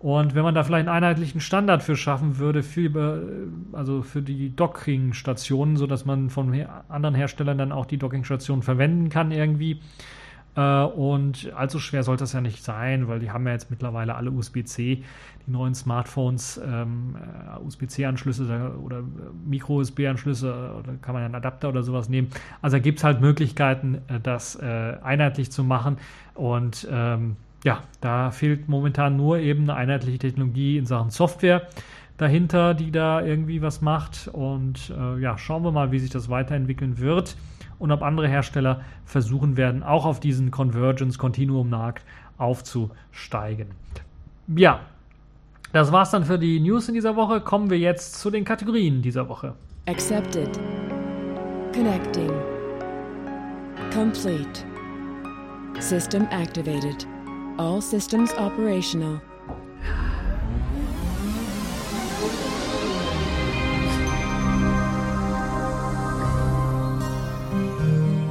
[0.00, 3.20] Und wenn man da vielleicht einen einheitlichen Standard für schaffen würde, für,
[3.72, 9.30] also für die Docking-Stationen, sodass man von anderen Herstellern dann auch die Docking-Stationen verwenden kann
[9.30, 9.80] irgendwie.
[10.56, 14.14] Äh, und allzu schwer sollte das ja nicht sein, weil die haben ja jetzt mittlerweile
[14.14, 15.04] alle USB-C,
[15.46, 19.02] die neuen Smartphones, ähm, äh, USB-C-Anschlüsse oder
[19.46, 22.28] Micro-USB-Anschlüsse, oder kann man ja einen Adapter oder sowas nehmen.
[22.62, 25.98] Also da gibt es halt Möglichkeiten, äh, das äh, einheitlich zu machen.
[26.34, 31.68] Und ähm, ja, da fehlt momentan nur eben eine einheitliche Technologie in Sachen Software
[32.16, 34.28] dahinter, die da irgendwie was macht.
[34.28, 37.36] Und äh, ja, schauen wir mal, wie sich das weiterentwickeln wird
[37.78, 42.04] und ob andere Hersteller versuchen werden, auch auf diesen Convergence-Continuum-Markt
[42.38, 43.68] aufzusteigen.
[44.54, 44.80] Ja,
[45.72, 47.40] das war's dann für die News in dieser Woche.
[47.40, 49.54] Kommen wir jetzt zu den Kategorien dieser Woche.
[49.86, 50.58] Accepted.
[51.72, 52.30] Connecting.
[53.92, 54.64] Complete.
[55.78, 57.06] System activated.
[57.60, 59.20] All systems operational.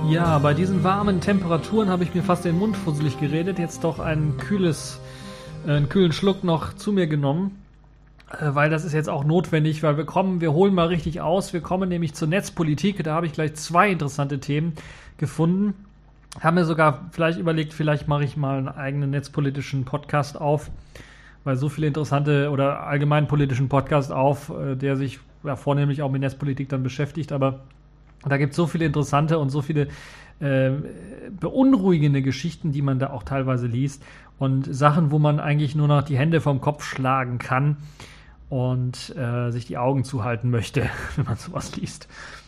[0.09, 3.59] Ja, bei diesen warmen Temperaturen habe ich mir fast den Mund fusselig geredet.
[3.59, 4.99] Jetzt doch ein kühles,
[5.67, 7.61] äh, einen kühlen Schluck noch zu mir genommen,
[8.32, 11.53] äh, weil das ist jetzt auch notwendig, weil wir kommen, wir holen mal richtig aus.
[11.53, 13.03] Wir kommen nämlich zur Netzpolitik.
[13.03, 14.73] Da habe ich gleich zwei interessante Themen
[15.19, 15.75] gefunden.
[16.40, 20.72] Haben mir sogar vielleicht überlegt, vielleicht mache ich mal einen eigenen netzpolitischen Podcast auf,
[21.44, 26.10] weil so viele interessante oder allgemein politischen Podcast auf, äh, der sich ja, vornehmlich auch
[26.10, 27.62] mit Netzpolitik dann beschäftigt, aber
[28.26, 29.88] da gibt es so viele interessante und so viele
[30.40, 30.72] äh,
[31.40, 34.04] beunruhigende Geschichten, die man da auch teilweise liest
[34.38, 37.78] und Sachen, wo man eigentlich nur noch die Hände vom Kopf schlagen kann
[38.50, 42.08] und äh, sich die Augen zuhalten möchte, wenn man sowas liest.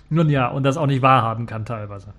[0.10, 2.14] Nun ja, und das auch nicht wahrhaben kann teilweise.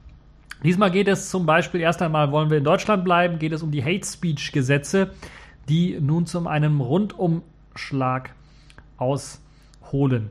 [0.62, 3.70] Diesmal geht es zum Beispiel, erst einmal wollen wir in Deutschland bleiben, geht es um
[3.70, 5.10] die Hate Speech Gesetze,
[5.68, 8.30] die nun zum einem Rundumschlag
[8.96, 10.30] ausholen.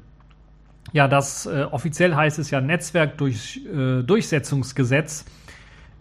[0.93, 5.25] Ja, das äh, offiziell heißt es ja Netzwerkdurchsetzungsgesetz, äh,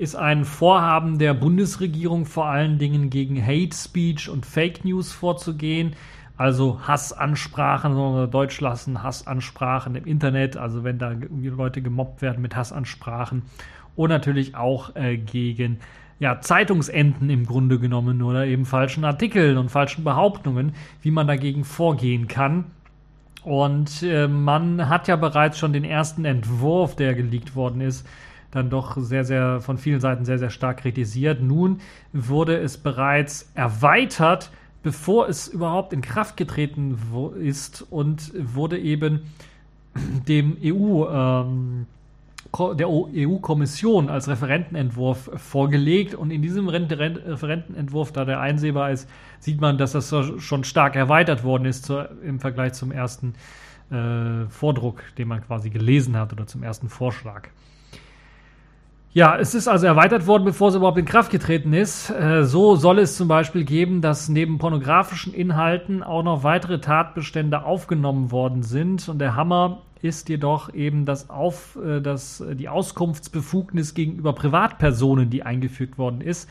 [0.02, 5.94] ist ein Vorhaben der Bundesregierung vor allen Dingen gegen Hate Speech und Fake News vorzugehen.
[6.38, 12.56] Also Hassansprachen, wir Deutsch lassen, Hassansprachen im Internet, also wenn da Leute gemobbt werden mit
[12.56, 13.42] Hassansprachen
[13.96, 15.78] und natürlich auch äh, gegen
[16.18, 21.64] ja, Zeitungsenden im Grunde genommen oder eben falschen Artikeln und falschen Behauptungen, wie man dagegen
[21.64, 22.66] vorgehen kann.
[23.42, 28.06] Und äh, man hat ja bereits schon den ersten Entwurf, der geleakt worden ist,
[28.50, 31.40] dann doch sehr, sehr von vielen Seiten sehr, sehr stark kritisiert.
[31.40, 31.80] Nun
[32.12, 34.50] wurde es bereits erweitert,
[34.82, 36.98] bevor es überhaupt in Kraft getreten
[37.40, 39.22] ist und wurde eben
[40.28, 41.86] dem EU ähm,
[42.52, 46.14] der EU-Kommission als Referentenentwurf vorgelegt.
[46.14, 51.44] Und in diesem Referentenentwurf, da der einsehbar ist, sieht man, dass das schon stark erweitert
[51.44, 53.34] worden ist zu, im Vergleich zum ersten
[53.90, 57.48] äh, Vordruck, den man quasi gelesen hat oder zum ersten Vorschlag.
[59.12, 62.10] Ja, es ist also erweitert worden, bevor es überhaupt in Kraft getreten ist.
[62.10, 67.64] Äh, so soll es zum Beispiel geben, dass neben pornografischen Inhalten auch noch weitere Tatbestände
[67.64, 69.08] aufgenommen worden sind.
[69.08, 75.42] Und der Hammer ist jedoch eben das Auf, äh, das, die Auskunftsbefugnis gegenüber Privatpersonen, die
[75.42, 76.48] eingefügt worden ist.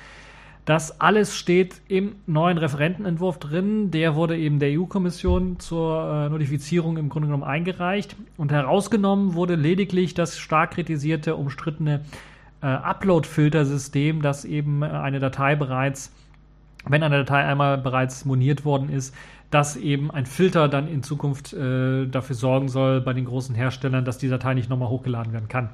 [0.70, 3.90] Das alles steht im neuen Referentenentwurf drin.
[3.90, 8.16] Der wurde eben der EU-Kommission zur äh, Notifizierung im Grunde genommen eingereicht.
[8.38, 12.02] Und herausgenommen wurde lediglich das stark kritisierte, umstrittene
[12.62, 16.14] äh, Upload-Filtersystem, das eben äh, eine Datei bereits,
[16.86, 19.16] wenn eine Datei einmal bereits moniert worden ist,
[19.50, 24.06] dass eben ein Filter dann in Zukunft äh, dafür sorgen soll bei den großen Herstellern,
[24.06, 25.70] dass die Datei nicht nochmal hochgeladen werden kann.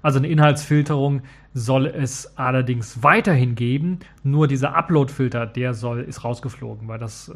[0.00, 1.22] Also eine Inhaltsfilterung
[1.54, 4.00] soll es allerdings weiterhin geben.
[4.24, 7.34] Nur dieser Upload-Filter, der soll, ist rausgeflogen, weil das äh,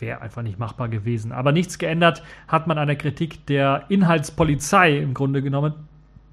[0.00, 1.32] wäre einfach nicht machbar gewesen.
[1.32, 5.74] Aber nichts geändert hat man an der Kritik der Inhaltspolizei im Grunde genommen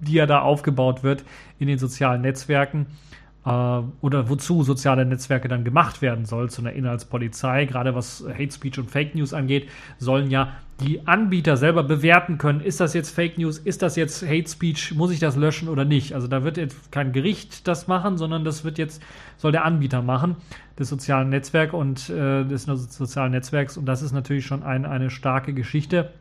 [0.01, 1.23] die ja da aufgebaut wird
[1.59, 2.87] in den sozialen Netzwerken
[3.45, 7.65] oder wozu soziale Netzwerke dann gemacht werden soll, zu einer Inhaltspolizei.
[7.65, 12.61] Gerade was Hate Speech und Fake News angeht, sollen ja die Anbieter selber bewerten können,
[12.61, 15.83] ist das jetzt Fake News, ist das jetzt Hate Speech, muss ich das löschen oder
[15.83, 16.13] nicht.
[16.13, 19.01] Also da wird jetzt kein Gericht das machen, sondern das wird jetzt,
[19.37, 20.35] soll der Anbieter machen
[20.77, 25.09] des sozialen Netzwerks und äh, des sozialen Netzwerks und das ist natürlich schon ein, eine
[25.09, 26.11] starke Geschichte.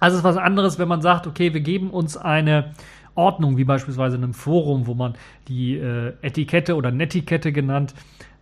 [0.00, 2.72] Also es ist was anderes, wenn man sagt, okay, wir geben uns eine
[3.14, 5.14] Ordnung, wie beispielsweise in einem Forum, wo man
[5.48, 7.94] die äh, Etikette oder Netiquette genannt,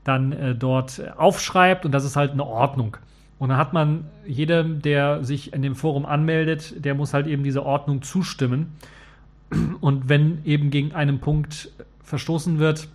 [0.04, 2.96] dann äh, dort aufschreibt und das ist halt eine Ordnung.
[3.38, 7.42] Und dann hat man jedem, der sich in dem Forum anmeldet, der muss halt eben
[7.42, 8.74] dieser Ordnung zustimmen.
[9.80, 11.72] Und wenn eben gegen einen Punkt
[12.04, 12.88] verstoßen wird,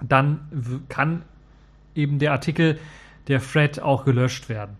[0.00, 0.40] dann
[0.88, 1.22] kann
[1.94, 2.78] eben der Artikel,
[3.26, 4.76] der Thread auch gelöscht werden.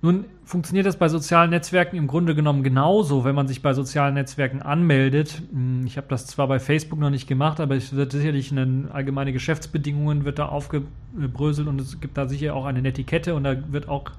[0.00, 4.14] Nun funktioniert das bei sozialen Netzwerken im Grunde genommen genauso, wenn man sich bei sozialen
[4.14, 5.42] Netzwerken anmeldet.
[5.50, 8.88] Hm, ich habe das zwar bei Facebook noch nicht gemacht, aber es wird sicherlich eine
[8.92, 13.56] allgemeine Geschäftsbedingungen wird da aufgebröselt und es gibt da sicher auch eine Netiquette und da
[13.72, 14.12] wird auch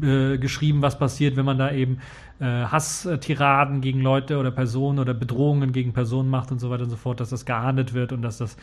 [0.00, 1.98] äh, geschrieben, was passiert, wenn man da eben
[2.38, 6.90] äh, Hasstiraden gegen Leute oder Personen oder Bedrohungen gegen Personen macht und so weiter und
[6.90, 8.56] so fort, dass das geahndet wird und dass das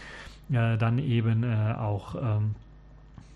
[0.49, 2.55] äh, dann eben äh, auch ähm,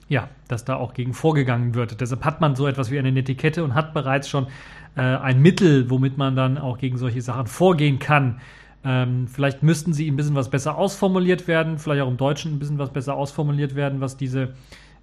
[0.09, 1.99] ja, dass da auch gegen vorgegangen wird.
[1.99, 4.47] Deshalb hat man so etwas wie eine Etikette und hat bereits schon
[4.95, 8.39] äh, ein Mittel, womit man dann auch gegen solche Sachen vorgehen kann.
[8.83, 12.59] Ähm, vielleicht müssten sie ein bisschen was besser ausformuliert werden, vielleicht auch im Deutschen ein
[12.59, 14.53] bisschen was besser ausformuliert werden, was diese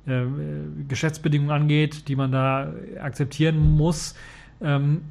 [0.07, 0.23] äh,
[0.89, 4.15] Geschäftsbedingungen angeht, die man da akzeptieren muss.
[4.63, 5.03] Ähm,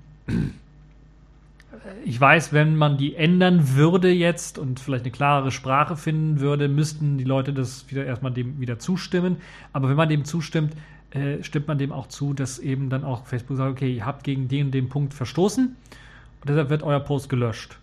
[2.05, 6.67] ich weiß, wenn man die ändern würde jetzt und vielleicht eine klarere Sprache finden würde,
[6.67, 9.37] müssten die Leute das wieder erstmal dem wieder zustimmen.
[9.73, 10.73] Aber wenn man dem zustimmt,
[11.11, 14.23] äh, stimmt man dem auch zu, dass eben dann auch Facebook sagt, okay, ihr habt
[14.23, 17.77] gegen den und den Punkt verstoßen und deshalb wird euer Post gelöscht.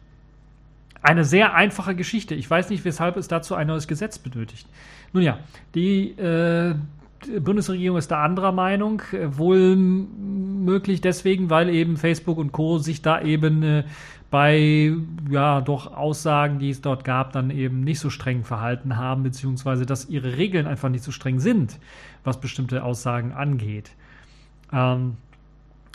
[1.02, 2.34] Eine sehr einfache Geschichte.
[2.34, 4.66] Ich weiß nicht, weshalb es dazu ein neues Gesetz benötigt.
[5.12, 5.38] Nun ja,
[5.74, 6.74] die äh,
[7.40, 12.78] Bundesregierung ist da anderer Meinung, wohl möglich deswegen, weil eben Facebook und Co.
[12.78, 13.84] sich da eben äh,
[14.30, 14.94] bei
[15.28, 19.86] ja doch Aussagen, die es dort gab, dann eben nicht so streng verhalten haben, beziehungsweise
[19.86, 21.78] dass ihre Regeln einfach nicht so streng sind,
[22.22, 23.90] was bestimmte Aussagen angeht.
[24.72, 25.16] Ähm,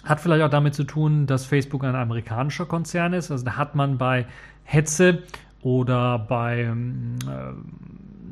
[0.03, 3.31] hat vielleicht auch damit zu tun, dass Facebook ein amerikanischer Konzern ist.
[3.31, 4.27] Also da hat man bei
[4.63, 5.23] Hetze
[5.61, 7.15] oder bei ähm,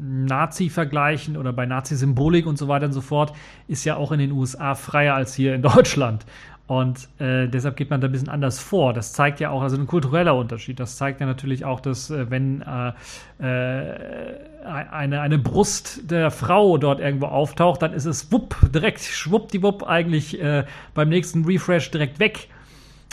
[0.04, 3.34] Nazi-Vergleichen oder bei Nazi-Symbolik und so weiter und so fort,
[3.68, 6.26] ist ja auch in den USA freier als hier in Deutschland.
[6.66, 8.94] Und äh, deshalb geht man da ein bisschen anders vor.
[8.94, 10.80] Das zeigt ja auch, also ein kultureller Unterschied.
[10.80, 12.94] Das zeigt ja natürlich auch, dass äh, wenn äh,
[13.40, 19.84] äh eine, eine Brust der Frau dort irgendwo auftaucht, dann ist es wupp, direkt schwuppdiwupp
[19.84, 22.48] eigentlich äh, beim nächsten Refresh direkt weg.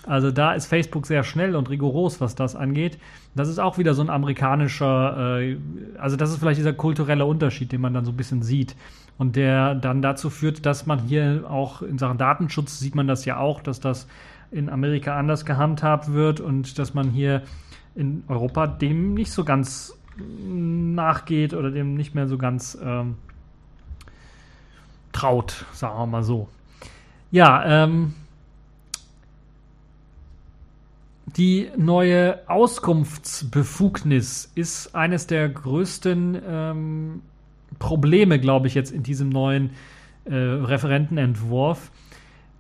[0.07, 2.99] Also da ist Facebook sehr schnell und rigoros, was das angeht.
[3.35, 5.57] Das ist auch wieder so ein amerikanischer, äh,
[5.99, 8.77] also das ist vielleicht dieser kulturelle Unterschied, den man dann so ein bisschen sieht.
[9.19, 13.27] Und der dann dazu führt, dass man hier auch in Sachen Datenschutz sieht man das
[13.27, 14.07] ja auch, dass das
[14.51, 17.43] in Amerika anders gehandhabt wird und dass man hier
[17.95, 23.17] in Europa dem nicht so ganz nachgeht oder dem nicht mehr so ganz ähm,
[25.13, 26.49] traut, sagen wir mal so.
[27.31, 28.15] Ja, ähm,
[31.37, 37.23] die neue Auskunftsbefugnis ist eines der größten ähm,
[37.79, 39.71] Probleme, glaube ich, jetzt in diesem neuen
[40.25, 41.91] äh, Referentenentwurf.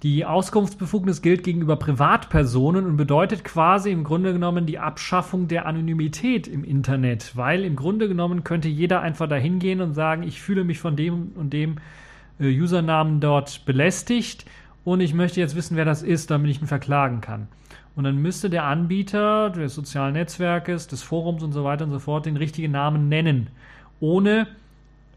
[0.03, 6.49] Die Auskunftsbefugnis gilt gegenüber Privatpersonen und bedeutet quasi im Grunde genommen die Abschaffung der Anonymität
[6.49, 10.64] im Internet, weil im Grunde genommen könnte jeder einfach dahin gehen und sagen, ich fühle
[10.64, 11.77] mich von dem und dem
[12.39, 14.47] äh, Usernamen dort belästigt
[14.85, 17.49] und ich möchte jetzt wissen, wer das ist, damit ich ihn verklagen kann.
[17.97, 21.99] Und dann müsste der Anbieter des sozialen Netzwerkes, des Forums und so weiter und so
[21.99, 23.49] fort den richtigen Namen nennen.
[23.99, 24.47] Ohne,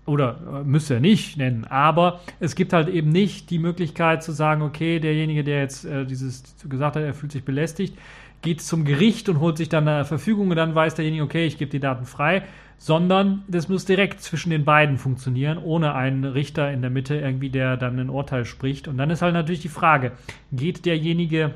[0.05, 4.31] oder äh, müsste er nicht nennen, aber es gibt halt eben nicht die Möglichkeit zu
[4.31, 7.97] sagen, okay, derjenige, der jetzt äh, dieses gesagt hat, er fühlt sich belästigt,
[8.41, 11.57] geht zum Gericht und holt sich dann eine Verfügung und dann weiß derjenige, okay, ich
[11.57, 12.43] gebe die Daten frei,
[12.77, 17.49] sondern das muss direkt zwischen den beiden funktionieren, ohne einen Richter in der Mitte irgendwie,
[17.49, 18.89] der dann ein Urteil spricht.
[18.89, 20.11] Und dann ist halt natürlich die Frage,
[20.51, 21.53] geht derjenige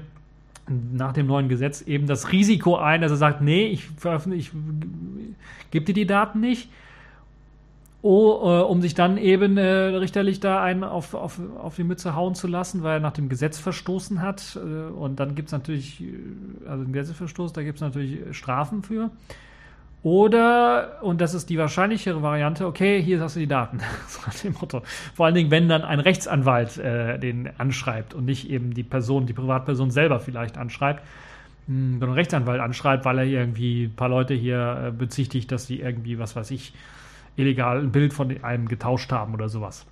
[0.67, 5.71] nach dem neuen Gesetz eben das Risiko ein, dass er sagt, nee, ich veröffentliche, ich
[5.71, 6.69] gebe dir die Daten nicht,
[8.01, 12.15] oh, äh, um sich dann eben äh, richterlich da einen auf, auf, auf die Mütze
[12.15, 14.57] hauen zu lassen, weil er nach dem Gesetz verstoßen hat.
[14.57, 18.83] Äh, und dann gibt es natürlich, äh, also ein Gesetzesverstoß, da gibt es natürlich Strafen
[18.83, 19.09] für.
[20.03, 23.79] Oder, und das ist die wahrscheinlichere Variante, okay, hier hast du die Daten.
[24.07, 24.81] so nach dem Motto.
[25.15, 29.25] Vor allen Dingen, wenn dann ein Rechtsanwalt äh, den anschreibt und nicht eben die Person,
[29.25, 31.03] die Privatperson selber vielleicht anschreibt.
[31.67, 35.79] hm, einen Rechtsanwalt anschreibt, weil er irgendwie ein paar Leute hier äh, bezichtigt, dass sie
[35.81, 36.73] irgendwie, was weiß ich,
[37.35, 39.85] illegal ein Bild von einem getauscht haben oder sowas.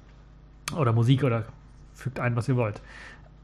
[0.78, 1.46] Oder Musik oder
[1.94, 2.82] fügt ein, was ihr wollt.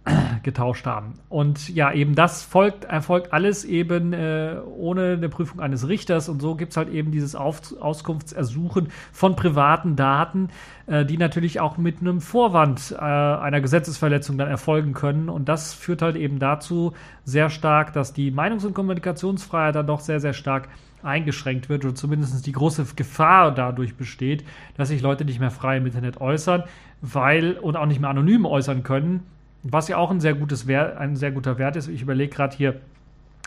[0.43, 1.13] getauscht haben.
[1.29, 6.41] Und ja, eben das folgt, erfolgt alles eben äh, ohne eine Prüfung eines Richters und
[6.41, 10.49] so gibt es halt eben dieses Auf Auskunftsersuchen von privaten Daten,
[10.87, 15.29] äh, die natürlich auch mit einem Vorwand äh, einer Gesetzesverletzung dann erfolgen können.
[15.29, 16.93] Und das führt halt eben dazu
[17.23, 20.69] sehr stark, dass die Meinungs- und Kommunikationsfreiheit dann doch sehr, sehr stark
[21.03, 24.43] eingeschränkt wird oder zumindest die große Gefahr dadurch besteht,
[24.77, 26.63] dass sich Leute nicht mehr frei im Internet äußern,
[27.01, 29.23] weil und auch nicht mehr anonym äußern können,
[29.63, 31.87] was ja auch ein sehr, gutes Wert, ein sehr guter Wert ist.
[31.87, 32.81] Ich überlege gerade hier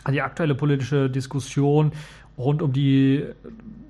[0.09, 1.91] die aktuelle politische Diskussion
[2.37, 3.25] rund um die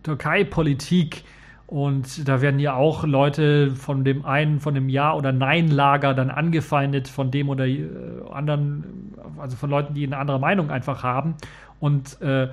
[0.04, 1.24] Türkei-Politik.
[1.68, 6.30] Und da werden ja auch Leute von dem einen, von dem Ja- oder Nein-Lager dann
[6.30, 7.88] angefeindet, von dem oder äh,
[8.32, 11.34] anderen, also von Leuten, die eine andere Meinung einfach haben.
[11.80, 12.50] Und äh,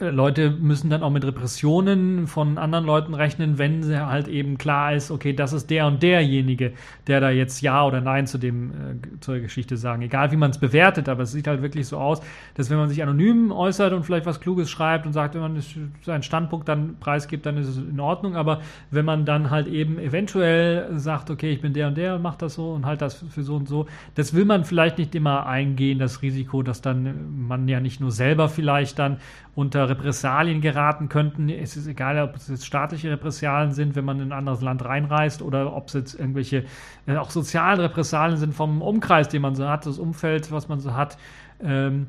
[0.00, 5.10] Leute müssen dann auch mit Repressionen von anderen Leuten rechnen, wenn halt eben klar ist,
[5.10, 6.72] okay, das ist der und derjenige,
[7.08, 8.74] der da jetzt Ja oder Nein zu dem, äh,
[9.20, 10.02] zur Geschichte sagen.
[10.02, 12.20] Egal wie man es bewertet, aber es sieht halt wirklich so aus,
[12.54, 15.60] dass wenn man sich anonym äußert und vielleicht was Kluges schreibt und sagt, wenn man
[16.02, 18.36] seinen Standpunkt dann preisgibt, dann ist es in Ordnung.
[18.36, 18.60] Aber
[18.92, 22.42] wenn man dann halt eben eventuell sagt, okay, ich bin der und der und macht
[22.42, 25.46] das so und halt das für so und so, das will man vielleicht nicht immer
[25.46, 29.16] eingehen, das Risiko, dass dann man ja nicht nur selber vielleicht dann
[29.58, 31.48] unter Repressalien geraten könnten.
[31.48, 34.84] Es ist egal, ob es jetzt staatliche Repressalien sind, wenn man in ein anderes Land
[34.84, 36.64] reinreist, oder ob es jetzt irgendwelche
[37.06, 40.80] äh, auch sozialen Repressalien sind vom Umkreis, den man so hat, das Umfeld, was man
[40.80, 41.18] so hat.
[41.62, 42.06] Ähm,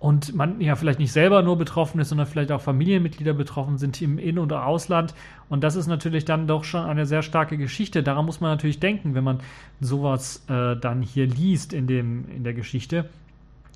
[0.00, 4.00] und man ja vielleicht nicht selber nur betroffen ist, sondern vielleicht auch Familienmitglieder betroffen sind
[4.00, 5.14] im In- oder Ausland.
[5.48, 8.02] Und das ist natürlich dann doch schon eine sehr starke Geschichte.
[8.02, 9.40] Daran muss man natürlich denken, wenn man
[9.80, 13.06] sowas äh, dann hier liest in, dem, in der Geschichte.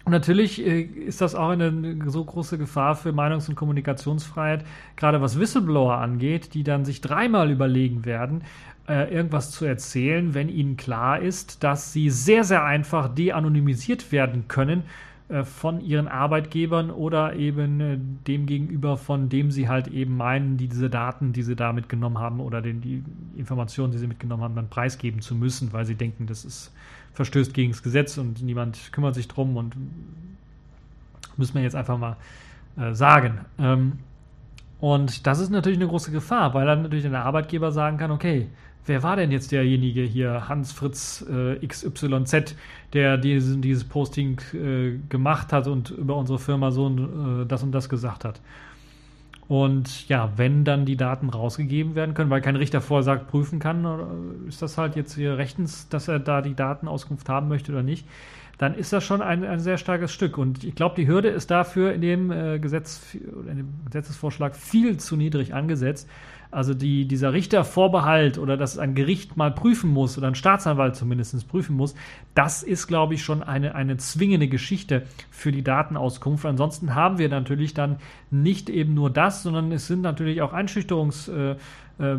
[0.05, 4.65] Und natürlich äh, ist das auch eine so große Gefahr für Meinungs- und Kommunikationsfreiheit,
[4.97, 8.43] gerade was Whistleblower angeht, die dann sich dreimal überlegen werden,
[8.89, 14.49] äh, irgendwas zu erzählen, wenn ihnen klar ist, dass sie sehr, sehr einfach de-anonymisiert werden
[14.49, 14.83] können
[15.29, 20.67] äh, von ihren Arbeitgebern oder eben dem gegenüber, von dem sie halt eben meinen, die
[20.67, 23.05] diese Daten, die sie da mitgenommen haben oder die
[23.37, 26.73] Informationen, die sie mitgenommen haben, dann preisgeben zu müssen, weil sie denken, das ist
[27.15, 29.77] verstößt gegen das Gesetz und niemand kümmert sich drum und
[31.37, 32.17] müssen wir jetzt einfach mal
[32.77, 33.41] äh, sagen.
[33.59, 33.93] Ähm,
[34.81, 38.49] und das ist natürlich eine große Gefahr, weil dann natürlich der Arbeitgeber sagen kann, okay,
[38.87, 42.57] wer war denn jetzt derjenige hier, Hans Fritz äh, XYZ,
[42.93, 47.73] der dieses, dieses Posting äh, gemacht hat und über unsere Firma so äh, das und
[47.73, 48.41] das gesagt hat.
[49.53, 53.87] Und ja, wenn dann die Daten rausgegeben werden können, weil kein Richter vorsagt, prüfen kann,
[54.49, 58.07] ist das halt jetzt hier rechtens, dass er da die Datenauskunft haben möchte oder nicht,
[58.57, 60.39] dann ist das schon ein, ein sehr starkes Stück.
[60.39, 64.97] Und ich glaube, die Hürde ist dafür in dem, äh, Gesetz, in dem Gesetzesvorschlag viel
[64.97, 66.09] zu niedrig angesetzt.
[66.53, 71.49] Also die, dieser Richtervorbehalt oder dass ein Gericht mal prüfen muss oder ein Staatsanwalt zumindest
[71.49, 71.95] prüfen muss,
[72.35, 76.45] das ist, glaube ich, schon eine, eine zwingende Geschichte für die Datenauskunft.
[76.45, 77.97] Ansonsten haben wir natürlich dann
[78.31, 81.57] nicht eben nur das, sondern es sind natürlich auch Einschüchterungs, äh,
[81.99, 82.19] äh,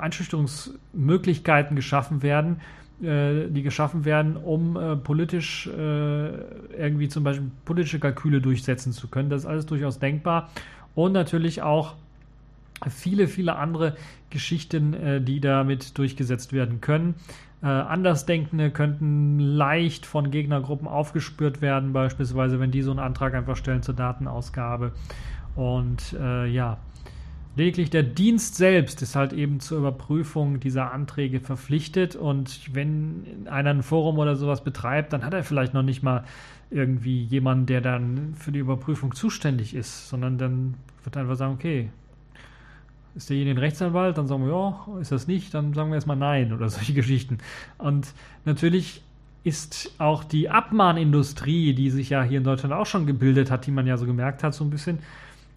[0.00, 2.60] Einschüchterungsmöglichkeiten geschaffen werden,
[3.00, 6.28] äh, die geschaffen werden, um äh, politisch äh,
[6.76, 9.30] irgendwie zum Beispiel politische Kalküle durchsetzen zu können.
[9.30, 10.50] Das ist alles durchaus denkbar.
[10.96, 11.94] Und natürlich auch
[12.88, 13.96] viele, viele andere
[14.30, 17.14] Geschichten, äh, die damit durchgesetzt werden können.
[17.62, 23.56] Äh, Andersdenkende könnten leicht von Gegnergruppen aufgespürt werden, beispielsweise wenn die so einen Antrag einfach
[23.56, 24.92] stellen zur Datenausgabe.
[25.56, 26.78] Und äh, ja,
[27.56, 32.16] lediglich der Dienst selbst ist halt eben zur Überprüfung dieser Anträge verpflichtet.
[32.16, 36.24] Und wenn einer ein Forum oder sowas betreibt, dann hat er vielleicht noch nicht mal
[36.70, 40.74] irgendwie jemanden, der dann für die Überprüfung zuständig ist, sondern dann
[41.04, 41.90] wird einfach sagen, okay,
[43.14, 44.18] ist derjenige ein Rechtsanwalt?
[44.18, 45.54] Dann sagen wir, ja, ist das nicht?
[45.54, 47.38] Dann sagen wir erstmal nein oder solche Geschichten.
[47.78, 48.12] Und
[48.44, 49.02] natürlich
[49.42, 53.70] ist auch die Abmahnindustrie, die sich ja hier in Deutschland auch schon gebildet hat, die
[53.70, 54.98] man ja so gemerkt hat, so ein bisschen,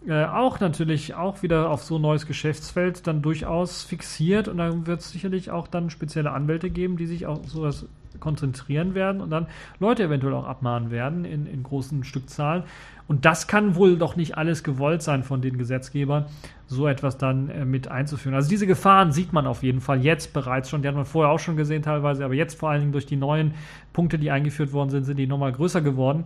[0.07, 4.85] äh, auch natürlich auch wieder auf so ein neues Geschäftsfeld dann durchaus fixiert und dann
[4.87, 7.85] wird es sicherlich auch dann spezielle Anwälte geben, die sich auf sowas
[8.19, 9.47] konzentrieren werden und dann
[9.79, 12.63] Leute eventuell auch abmahnen werden in, in großen Stückzahlen.
[13.07, 16.25] Und das kann wohl doch nicht alles gewollt sein von den Gesetzgebern,
[16.67, 18.33] so etwas dann äh, mit einzuführen.
[18.33, 20.81] Also diese Gefahren sieht man auf jeden Fall jetzt bereits schon.
[20.81, 23.17] Die hat man vorher auch schon gesehen teilweise, aber jetzt vor allen Dingen durch die
[23.17, 23.53] neuen
[23.91, 26.23] Punkte, die eingeführt worden sind, sind die nochmal größer geworden.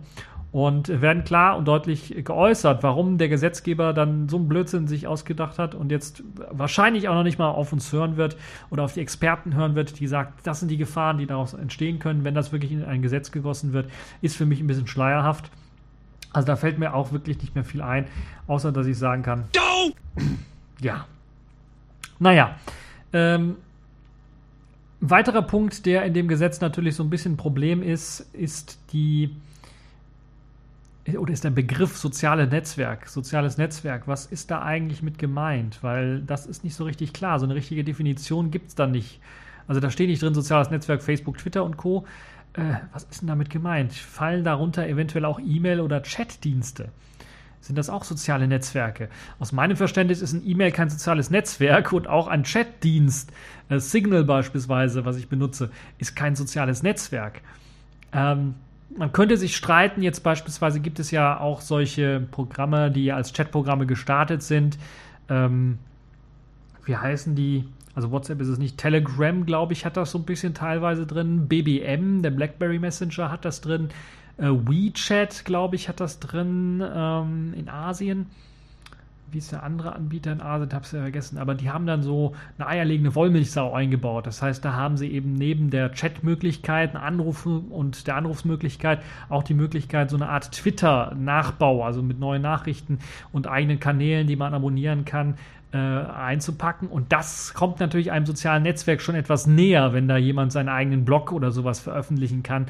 [0.50, 5.58] Und werden klar und deutlich geäußert, warum der Gesetzgeber dann so einen Blödsinn sich ausgedacht
[5.58, 8.36] hat und jetzt wahrscheinlich auch noch nicht mal auf uns hören wird
[8.70, 11.98] oder auf die Experten hören wird, die sagt, das sind die Gefahren, die daraus entstehen
[11.98, 13.90] können, wenn das wirklich in ein Gesetz gegossen wird,
[14.22, 15.50] ist für mich ein bisschen schleierhaft.
[16.32, 18.06] Also da fällt mir auch wirklich nicht mehr viel ein,
[18.46, 19.44] außer dass ich sagen kann,
[20.80, 21.06] ja.
[22.18, 22.56] Naja,
[23.12, 23.56] ähm,
[25.00, 29.36] weiterer Punkt, der in dem Gesetz natürlich so ein bisschen ein Problem ist, ist die
[31.16, 35.82] oder ist der Begriff soziale Netzwerk, soziales Netzwerk, was ist da eigentlich mit gemeint?
[35.82, 37.38] Weil das ist nicht so richtig klar.
[37.38, 39.20] So eine richtige Definition gibt es da nicht.
[39.66, 42.04] Also da steht nicht drin soziales Netzwerk, Facebook, Twitter und Co.
[42.54, 43.92] Äh, was ist denn damit gemeint?
[43.92, 46.90] Fallen darunter eventuell auch E-Mail- oder Chatdienste?
[47.60, 49.08] Sind das auch soziale Netzwerke?
[49.38, 53.32] Aus meinem Verständnis ist ein E-Mail kein soziales Netzwerk und auch ein Chatdienst,
[53.68, 57.40] äh, Signal beispielsweise, was ich benutze, ist kein soziales Netzwerk.
[58.12, 58.54] Ähm,
[58.96, 63.86] man könnte sich streiten, jetzt beispielsweise gibt es ja auch solche Programme, die als Chatprogramme
[63.86, 64.78] gestartet sind.
[65.28, 65.78] Ähm,
[66.84, 67.64] wie heißen die?
[67.94, 68.78] Also WhatsApp ist es nicht.
[68.78, 71.48] Telegram, glaube ich, hat das so ein bisschen teilweise drin.
[71.48, 73.88] BBM, der BlackBerry Messenger, hat das drin.
[74.38, 78.26] Äh, WeChat, glaube ich, hat das drin ähm, in Asien
[79.30, 82.02] wie ist der andere Anbieter in Asien, habe es ja vergessen, aber die haben dann
[82.02, 84.26] so eine eierlegende Wollmilchsau eingebaut.
[84.26, 89.54] Das heißt, da haben sie eben neben der Chatmöglichkeit, Anrufen und der Anrufsmöglichkeit auch die
[89.54, 92.98] Möglichkeit, so eine Art Twitter-Nachbau, also mit neuen Nachrichten
[93.32, 95.34] und eigenen Kanälen, die man abonnieren kann,
[95.72, 96.88] äh, einzupacken.
[96.88, 101.04] Und das kommt natürlich einem sozialen Netzwerk schon etwas näher, wenn da jemand seinen eigenen
[101.04, 102.66] Blog oder sowas veröffentlichen kann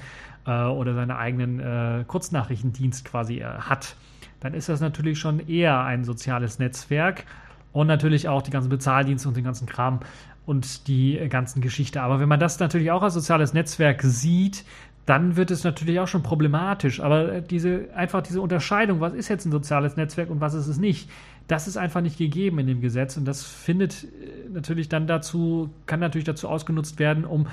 [0.47, 3.95] äh, oder seinen eigenen äh, Kurznachrichtendienst quasi äh, hat
[4.41, 7.25] dann ist das natürlich schon eher ein soziales Netzwerk
[7.73, 10.01] und natürlich auch die ganzen Bezahldienste und den ganzen Kram
[10.47, 12.01] und die ganzen Geschichte.
[12.01, 14.65] Aber wenn man das natürlich auch als soziales Netzwerk sieht,
[15.05, 17.01] dann wird es natürlich auch schon problematisch.
[17.01, 20.79] Aber diese, einfach diese Unterscheidung, was ist jetzt ein soziales Netzwerk und was ist es
[20.79, 21.11] nicht,
[21.47, 23.17] das ist einfach nicht gegeben in dem Gesetz.
[23.17, 24.07] Und das findet äh,
[24.53, 27.47] natürlich dann dazu, kann natürlich dazu ausgenutzt werden, um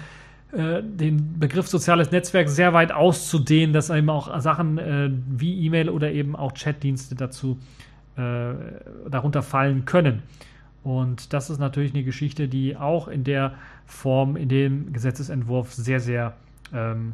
[0.56, 5.90] äh, den Begriff soziales Netzwerk sehr weit auszudehnen, dass eben auch Sachen äh, wie E-Mail
[5.90, 7.58] oder eben auch Chatdienste dazu
[8.16, 8.54] äh,
[9.10, 10.24] darunter fallen können.
[10.84, 16.00] Und das ist natürlich eine Geschichte, die auch in der Form, in dem Gesetzesentwurf sehr,
[16.00, 16.34] sehr
[16.74, 17.14] ähm,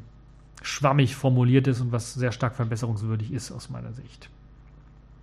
[0.61, 4.29] schwammig formuliert ist und was sehr stark verbesserungswürdig ist aus meiner Sicht.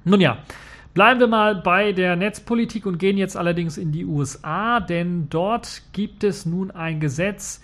[0.05, 0.39] Nun ja,
[0.95, 5.83] bleiben wir mal bei der Netzpolitik und gehen jetzt allerdings in die USA, denn dort
[5.93, 7.61] gibt es nun ein Gesetz,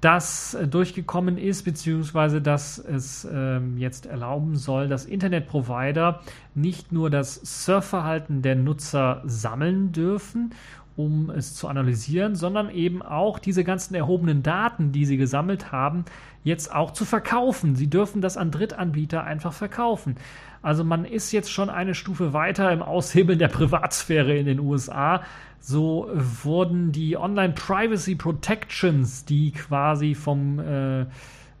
[0.00, 6.20] das äh, durchgekommen ist, beziehungsweise dass es ähm, jetzt erlauben soll, dass Internetprovider
[6.54, 7.34] nicht nur das
[7.64, 10.54] Surfverhalten der Nutzer sammeln dürfen,
[10.96, 16.04] um es zu analysieren, sondern eben auch diese ganzen erhobenen Daten, die sie gesammelt haben,
[16.44, 17.76] jetzt auch zu verkaufen.
[17.76, 20.16] Sie dürfen das an Drittanbieter einfach verkaufen.
[20.62, 25.22] Also man ist jetzt schon eine Stufe weiter im Aushebeln der Privatsphäre in den USA.
[25.60, 31.06] So wurden die Online Privacy Protections, die quasi vom äh,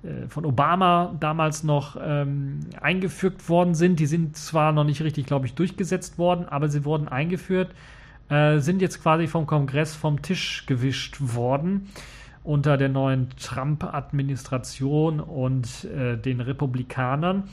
[0.02, 4.00] äh, von Obama damals noch ähm, eingeführt worden sind.
[4.00, 7.74] Die sind zwar noch nicht richtig, glaube ich, durchgesetzt worden, aber sie wurden eingeführt,
[8.28, 11.88] äh, sind jetzt quasi vom Kongress vom Tisch gewischt worden
[12.42, 17.44] unter der neuen Trump-Administration und äh, den Republikanern.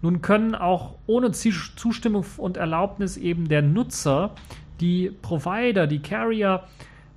[0.00, 4.34] Nun können auch ohne Zustimmung und Erlaubnis eben der Nutzer
[4.82, 6.64] die Provider, die Carrier,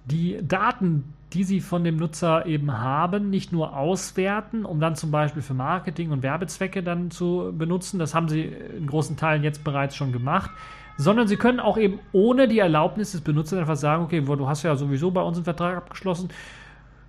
[0.06, 5.12] die Daten, die sie von dem Nutzer eben haben, nicht nur auswerten, um dann zum
[5.12, 8.00] Beispiel für Marketing und Werbezwecke dann zu benutzen.
[8.00, 10.52] Das haben sie in großen Teilen jetzt bereits schon gemacht.
[10.98, 14.64] Sondern sie können auch eben ohne die Erlaubnis des Benutzers einfach sagen, okay, du hast
[14.64, 16.30] ja sowieso bei uns einen Vertrag abgeschlossen,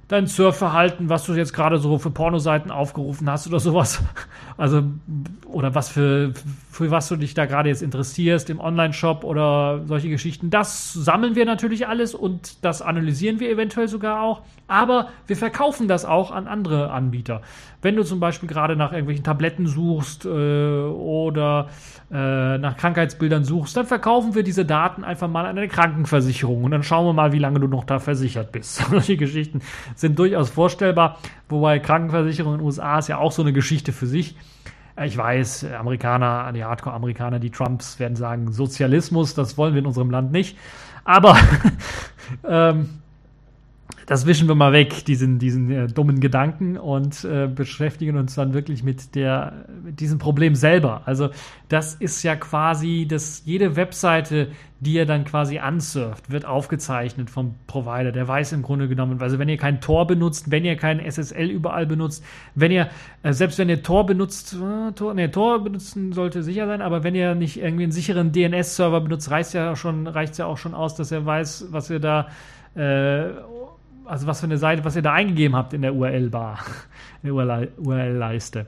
[0.09, 4.03] dein Surfverhalten, was du jetzt gerade so für Pornoseiten aufgerufen hast oder sowas.
[4.59, 4.85] Also,
[5.45, 6.33] oder was für,
[6.71, 10.49] für was du dich da gerade jetzt interessierst im Online-Shop oder solche Geschichten.
[10.49, 14.41] Das sammeln wir natürlich alles und das analysieren wir eventuell sogar auch.
[14.69, 17.43] Aber wir verkaufen das auch an andere Anbieter.
[17.83, 21.69] Wenn du zum Beispiel gerade nach irgendwelchen Tabletten suchst äh, oder
[22.11, 26.73] äh, nach Krankheitsbildern suchst, dann verkaufen wir diese Daten einfach mal an eine Krankenversicherung und
[26.73, 28.77] dann schauen wir mal, wie lange du noch da versichert bist.
[28.91, 29.61] Solche Geschichten
[29.95, 34.07] sind durchaus vorstellbar, wobei Krankenversicherung in den USA ist ja auch so eine Geschichte für
[34.07, 34.37] sich.
[35.05, 40.11] Ich weiß, Amerikaner, die Hardcore-Amerikaner, die Trumps werden sagen, Sozialismus, das wollen wir in unserem
[40.11, 40.57] Land nicht.
[41.05, 41.37] Aber
[42.49, 42.89] ähm,
[44.07, 48.55] das wischen wir mal weg, diesen, diesen äh, dummen Gedanken und äh, beschäftigen uns dann
[48.55, 51.03] wirklich mit der, mit diesem Problem selber.
[51.07, 51.31] Also
[51.69, 57.57] das ist ja quasi, dass jede Webseite, die ihr dann quasi ansurft, wird aufgezeichnet vom
[57.67, 58.13] Provider.
[58.13, 61.51] Der weiß im Grunde genommen, also wenn ihr kein Tor benutzt, wenn ihr kein SSL
[61.51, 62.89] überall benutzt, wenn ihr,
[63.25, 67.03] äh, selbst wenn ihr Tor benutzt, äh, Tor, nee, Tor benutzen sollte sicher sein, aber
[67.03, 70.75] wenn ihr nicht irgendwie einen sicheren DNS-Server benutzt, reicht ja schon, reicht ja auch schon
[70.75, 72.29] aus, dass er weiß, was ihr da
[72.77, 73.31] äh,
[74.07, 76.61] also was für eine Seite, was ihr da eingegeben habt in der URL-Bar,
[77.23, 78.67] in der URL-Leiste.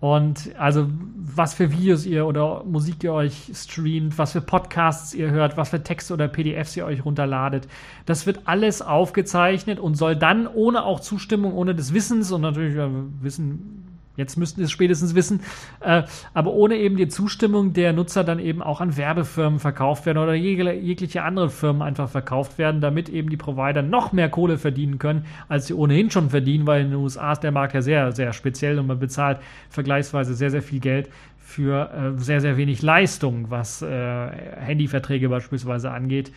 [0.00, 5.30] Und also was für Videos ihr oder Musik ihr euch streamt, was für Podcasts ihr
[5.30, 7.68] hört, was für Texte oder PDFs ihr euch runterladet.
[8.06, 12.76] Das wird alles aufgezeichnet und soll dann ohne auch Zustimmung, ohne des Wissens und natürlich
[13.20, 13.89] Wissen
[14.20, 15.40] Jetzt müssten es spätestens wissen,
[15.80, 16.02] äh,
[16.34, 20.34] aber ohne eben die Zustimmung der Nutzer dann eben auch an Werbefirmen verkauft werden oder
[20.34, 24.98] jeg jegliche andere Firmen einfach verkauft werden, damit eben die Provider noch mehr Kohle verdienen
[24.98, 28.12] können, als sie ohnehin schon verdienen, weil in den USA ist der Markt ja sehr,
[28.12, 29.38] sehr speziell und man bezahlt
[29.70, 31.08] vergleichsweise sehr, sehr viel Geld
[31.38, 36.30] für äh, sehr, sehr wenig Leistung, was äh, Handyverträge beispielsweise angeht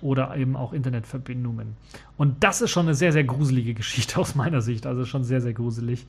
[0.00, 1.76] oder eben auch Internetverbindungen.
[2.16, 5.40] Und das ist schon eine sehr, sehr gruselige Geschichte aus meiner Sicht, also schon sehr,
[5.40, 6.06] sehr gruselig.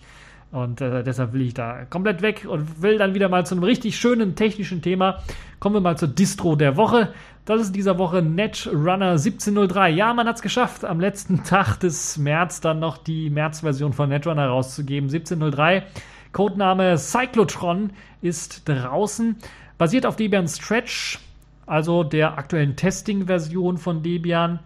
[0.51, 3.63] Und äh, deshalb will ich da komplett weg und will dann wieder mal zu einem
[3.63, 5.19] richtig schönen technischen Thema.
[5.59, 7.13] Kommen wir mal zur Distro der Woche.
[7.45, 9.89] Das ist dieser Woche Netrunner 1703.
[9.89, 14.09] Ja, man hat es geschafft, am letzten Tag des März dann noch die März-Version von
[14.09, 15.09] Netrunner rauszugeben.
[15.09, 15.83] 1703.
[16.31, 17.91] Codename Cyclotron
[18.21, 19.35] ist draußen.
[19.77, 21.19] Basiert auf Debian Stretch,
[21.65, 24.59] also der aktuellen Testing-Version von Debian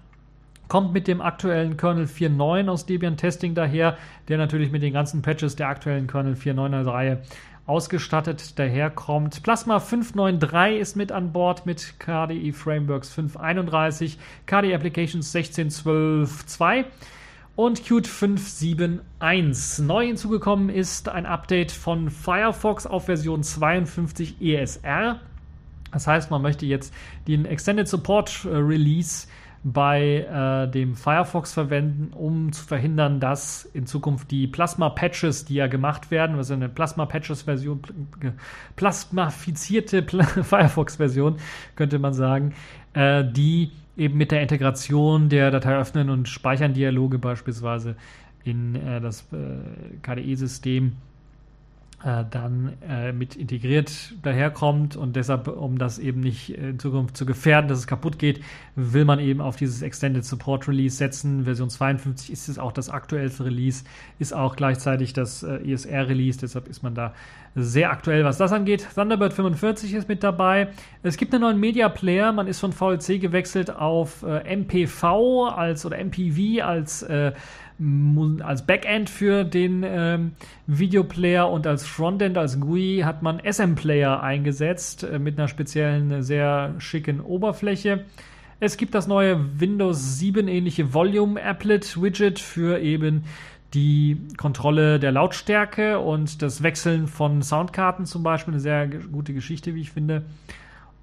[0.67, 3.97] kommt mit dem aktuellen Kernel 4.9 aus Debian Testing daher,
[4.27, 7.21] der natürlich mit den ganzen Patches der aktuellen Kernel 4.9er Reihe
[7.65, 9.41] ausgestattet daherkommt.
[9.43, 16.85] Plasma 593 ist mit an Bord mit KDE Frameworks 531, KDE Applications 16.12.2
[17.55, 19.85] und Qt 571.
[19.85, 25.19] Neu hinzugekommen ist ein Update von Firefox auf Version 52 ESR.
[25.91, 26.93] Das heißt, man möchte jetzt
[27.27, 29.27] den Extended Support Release
[29.63, 35.67] bei äh, dem Firefox verwenden, um zu verhindern, dass in Zukunft die Plasma-Patches, die ja
[35.67, 37.81] gemacht werden, also eine Plasma-Patches-Version,
[38.75, 41.37] plasmafizierte Pl Firefox-Version,
[41.77, 42.53] könnte man sagen,
[42.93, 47.95] äh, die eben mit der Integration der Datei öffnen und speichern Dialoge beispielsweise
[48.43, 50.93] in äh, das äh, KDE-System
[52.03, 57.69] dann äh, mit integriert daherkommt und deshalb, um das eben nicht in Zukunft zu gefährden,
[57.69, 58.41] dass es kaputt geht,
[58.75, 61.45] will man eben auf dieses Extended Support Release setzen.
[61.45, 63.85] Version 52 ist es auch das aktuellste Release,
[64.19, 67.13] ist auch gleichzeitig das äh, ESR Release, deshalb ist man da
[67.55, 68.87] sehr aktuell, was das angeht.
[68.95, 70.69] Thunderbird 45 ist mit dabei.
[71.03, 75.85] Es gibt einen neuen Media Player, man ist von VLC gewechselt auf äh, MPV als
[75.85, 77.31] oder MPV als äh,
[78.43, 80.31] als Backend für den ähm,
[80.67, 86.75] Videoplayer und als Frontend, als GUI hat man SM-Player eingesetzt äh, mit einer speziellen, sehr
[86.77, 88.05] schicken Oberfläche.
[88.59, 93.25] Es gibt das neue Windows 7 ähnliche Volume Applet Widget für eben
[93.73, 98.53] die Kontrolle der Lautstärke und das Wechseln von Soundkarten zum Beispiel.
[98.53, 100.23] Eine sehr gute Geschichte, wie ich finde.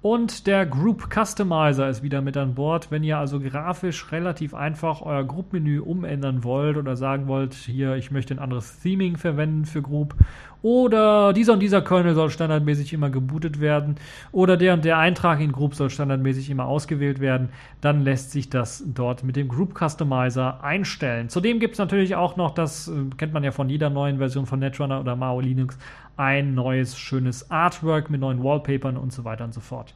[0.01, 2.89] Und der Group Customizer ist wieder mit an Bord.
[2.89, 8.09] Wenn ihr also grafisch relativ einfach euer Group-Menü umändern wollt oder sagen wollt, hier, ich
[8.09, 10.15] möchte ein anderes Theming verwenden für Group
[10.63, 13.95] oder dieser und dieser Kernel soll standardmäßig immer gebootet werden
[14.31, 17.49] oder der und der Eintrag in Group soll standardmäßig immer ausgewählt werden,
[17.81, 21.29] dann lässt sich das dort mit dem Group Customizer einstellen.
[21.29, 24.45] Zudem gibt es natürlich auch noch, das äh, kennt man ja von jeder neuen Version
[24.45, 25.77] von Netrunner oder Mao Linux,
[26.21, 29.95] ein neues schönes Artwork mit neuen Wallpapern und so weiter und so fort.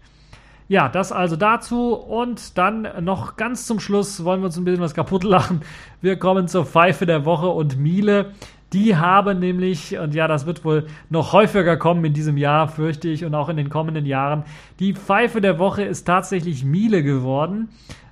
[0.67, 1.93] Ja, das also dazu.
[1.93, 5.61] Und dann noch ganz zum Schluss wollen wir uns ein bisschen was kaputt lachen.
[6.01, 8.32] Wir kommen zur Pfeife der Woche und Miele.
[8.73, 13.07] Die haben nämlich, und ja, das wird wohl noch häufiger kommen in diesem Jahr, fürchte
[13.07, 14.43] ich, und auch in den kommenden Jahren.
[14.80, 17.69] Die Pfeife der Woche ist tatsächlich Miele geworden.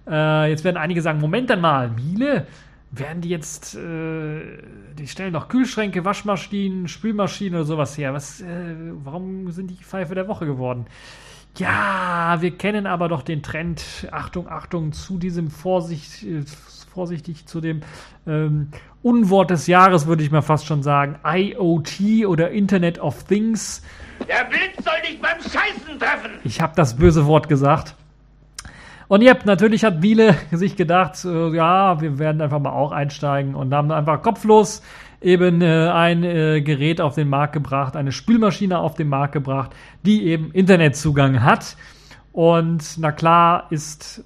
[0.08, 2.46] Äh, jetzt werden einige sagen: Moment einmal, Miele?
[2.96, 4.42] Werden die jetzt, äh,
[4.98, 8.14] die stellen doch Kühlschränke, Waschmaschinen, Spülmaschinen oder sowas her.
[8.14, 10.86] Was, äh, warum sind die Pfeife der Woche geworden?
[11.58, 16.44] Ja, wir kennen aber doch den Trend, Achtung, Achtung, zu diesem Vorsicht, äh,
[16.94, 17.82] vorsichtig zu dem
[18.28, 18.70] ähm,
[19.02, 23.82] Unwort des Jahres, würde ich mal fast schon sagen, IoT oder Internet of Things.
[24.28, 26.32] Der Wind soll dich beim Scheißen treffen.
[26.44, 27.96] Ich habe das böse Wort gesagt.
[29.08, 33.56] Und ja, natürlich hat Miele sich gedacht, äh, ja, wir werden einfach mal auch einsteigen
[33.56, 34.82] und haben einfach kopflos
[35.22, 39.72] eben äh, ein äh, Gerät auf den Markt gebracht, eine Spülmaschine auf den Markt gebracht,
[40.06, 41.78] die eben Internetzugang hat.
[42.32, 44.24] Und na klar ist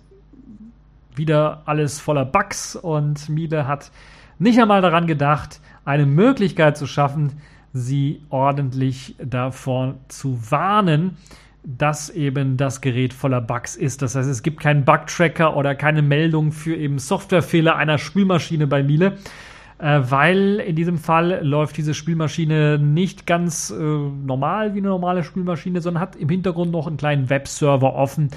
[1.15, 3.91] wieder alles voller Bugs und Miele hat
[4.39, 7.41] nicht einmal daran gedacht, eine Möglichkeit zu schaffen,
[7.73, 11.17] sie ordentlich davor zu warnen,
[11.69, 14.01] dass eben das Gerät voller Bugs ist.
[14.01, 18.83] Das heißt, es gibt keinen Bug-Tracker oder keine Meldung für eben Softwarefehler einer Spülmaschine bei
[18.83, 19.17] Miele,
[19.77, 25.25] äh, weil in diesem Fall läuft diese Spülmaschine nicht ganz äh, normal wie eine normale
[25.25, 28.29] Spülmaschine, sondern hat im Hintergrund noch einen kleinen Webserver offen.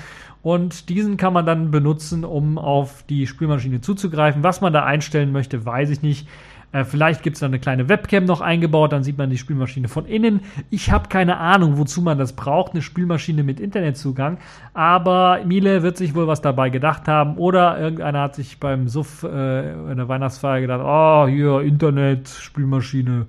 [0.43, 4.43] Und diesen kann man dann benutzen, um auf die Spülmaschine zuzugreifen.
[4.43, 6.27] Was man da einstellen möchte, weiß ich nicht.
[6.73, 9.89] Äh, vielleicht gibt es da eine kleine Webcam noch eingebaut, dann sieht man die Spülmaschine
[9.89, 10.41] von innen.
[10.71, 14.39] Ich habe keine Ahnung, wozu man das braucht, eine Spülmaschine mit Internetzugang.
[14.73, 17.37] Aber Miele wird sich wohl was dabei gedacht haben.
[17.39, 23.27] Oder irgendeiner hat sich beim Suff äh, in der Weihnachtsfeier gedacht, oh, hier, Internet, Spülmaschine.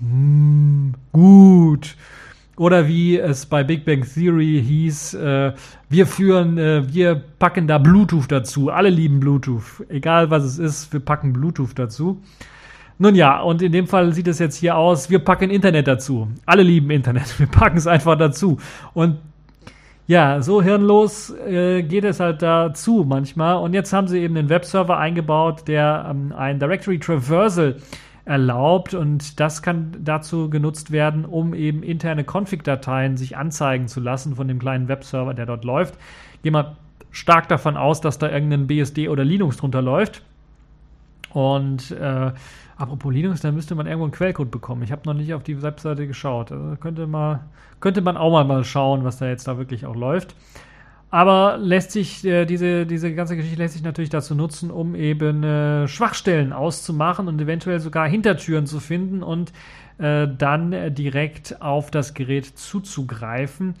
[0.00, 1.96] Hm, gut.
[2.58, 5.52] Oder wie es bei Big Bang Theory hieß, äh,
[5.88, 8.70] wir führen, äh, wir packen da Bluetooth dazu.
[8.70, 9.84] Alle lieben Bluetooth.
[9.88, 12.20] Egal was es ist, wir packen Bluetooth dazu.
[12.98, 16.28] Nun ja, und in dem Fall sieht es jetzt hier aus, wir packen Internet dazu.
[16.46, 18.58] Alle lieben Internet, wir packen es einfach dazu.
[18.92, 19.18] Und
[20.08, 23.56] ja, so hirnlos äh, geht es halt dazu manchmal.
[23.56, 27.76] Und jetzt haben sie eben einen Webserver eingebaut, der ähm, ein Directory Traversal
[28.24, 34.36] erlaubt und das kann dazu genutzt werden, um eben interne Config-Dateien sich anzeigen zu lassen
[34.36, 35.94] von dem kleinen Webserver, der dort läuft.
[36.42, 36.76] Gehen wir
[37.10, 40.22] stark davon aus, dass da irgendein BSD oder Linux drunter läuft.
[41.32, 42.32] Und äh,
[42.78, 44.82] Apropos Linux, da müsste man irgendwo einen Quellcode bekommen.
[44.84, 46.52] Ich habe noch nicht auf die Webseite geschaut.
[46.52, 47.40] Also könnte, mal,
[47.80, 50.36] könnte man auch mal, mal schauen, was da jetzt da wirklich auch läuft.
[51.10, 55.42] Aber lässt sich äh, diese, diese ganze Geschichte lässt sich natürlich dazu nutzen, um eben
[55.42, 59.52] äh, Schwachstellen auszumachen und eventuell sogar Hintertüren zu finden und
[59.98, 63.74] äh, dann direkt auf das Gerät zuzugreifen.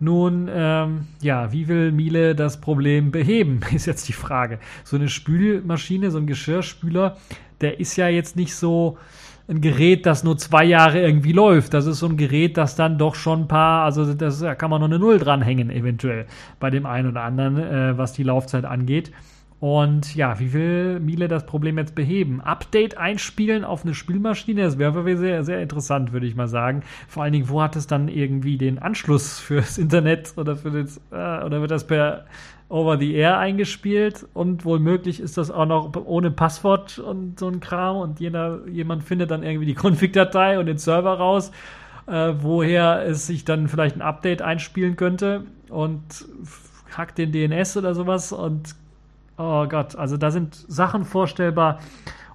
[0.00, 4.58] Nun, ähm, ja, wie will Miele das Problem beheben, ist jetzt die Frage.
[4.84, 7.16] So eine Spülmaschine, so ein Geschirrspüler,
[7.60, 8.98] der ist ja jetzt nicht so
[9.48, 11.72] ein Gerät, das nur zwei Jahre irgendwie läuft.
[11.74, 14.70] Das ist so ein Gerät, das dann doch schon ein paar, also das, da kann
[14.70, 16.26] man noch eine Null dranhängen, eventuell,
[16.60, 19.10] bei dem einen oder anderen, äh, was die Laufzeit angeht.
[19.60, 22.40] Und ja, wie will Miele das Problem jetzt beheben?
[22.40, 26.82] Update einspielen auf eine Spielmaschine, das wäre sehr, sehr interessant, würde ich mal sagen.
[27.08, 30.98] Vor allen Dingen, wo hat es dann irgendwie den Anschluss fürs Internet oder für das,
[31.10, 32.26] äh, oder wird das per
[32.68, 37.48] over the air eingespielt und wohl möglich ist das auch noch ohne Passwort und so
[37.48, 41.50] ein Kram und jeder, jemand findet dann irgendwie die Config-Datei und den Server raus,
[42.06, 46.26] äh, woher es sich dann vielleicht ein Update einspielen könnte und
[46.94, 48.74] hackt den DNS oder sowas und
[49.38, 51.78] oh Gott, also da sind Sachen vorstellbar.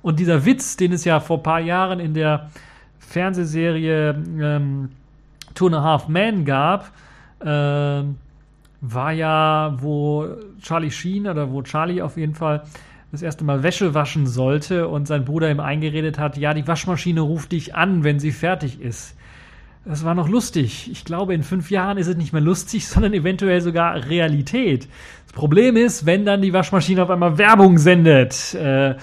[0.01, 2.49] Und dieser Witz, den es ja vor ein paar Jahren in der
[2.99, 4.09] Fernsehserie
[4.39, 4.89] ähm,
[5.53, 6.91] Two and a Half Men gab,
[7.45, 8.17] ähm,
[8.83, 10.27] war ja, wo
[10.61, 12.63] Charlie Sheen oder wo Charlie auf jeden Fall
[13.13, 17.21] das erste Mal Wäsche waschen sollte und sein Bruder ihm eingeredet hat, ja, die Waschmaschine
[17.21, 19.15] ruft dich an, wenn sie fertig ist.
[19.85, 20.89] Das war noch lustig.
[20.91, 24.89] Ich glaube, in fünf Jahren ist es nicht mehr lustig, sondern eventuell sogar Realität.
[25.27, 28.53] Das Problem ist, wenn dann die Waschmaschine auf einmal Werbung sendet.
[28.53, 28.95] Äh,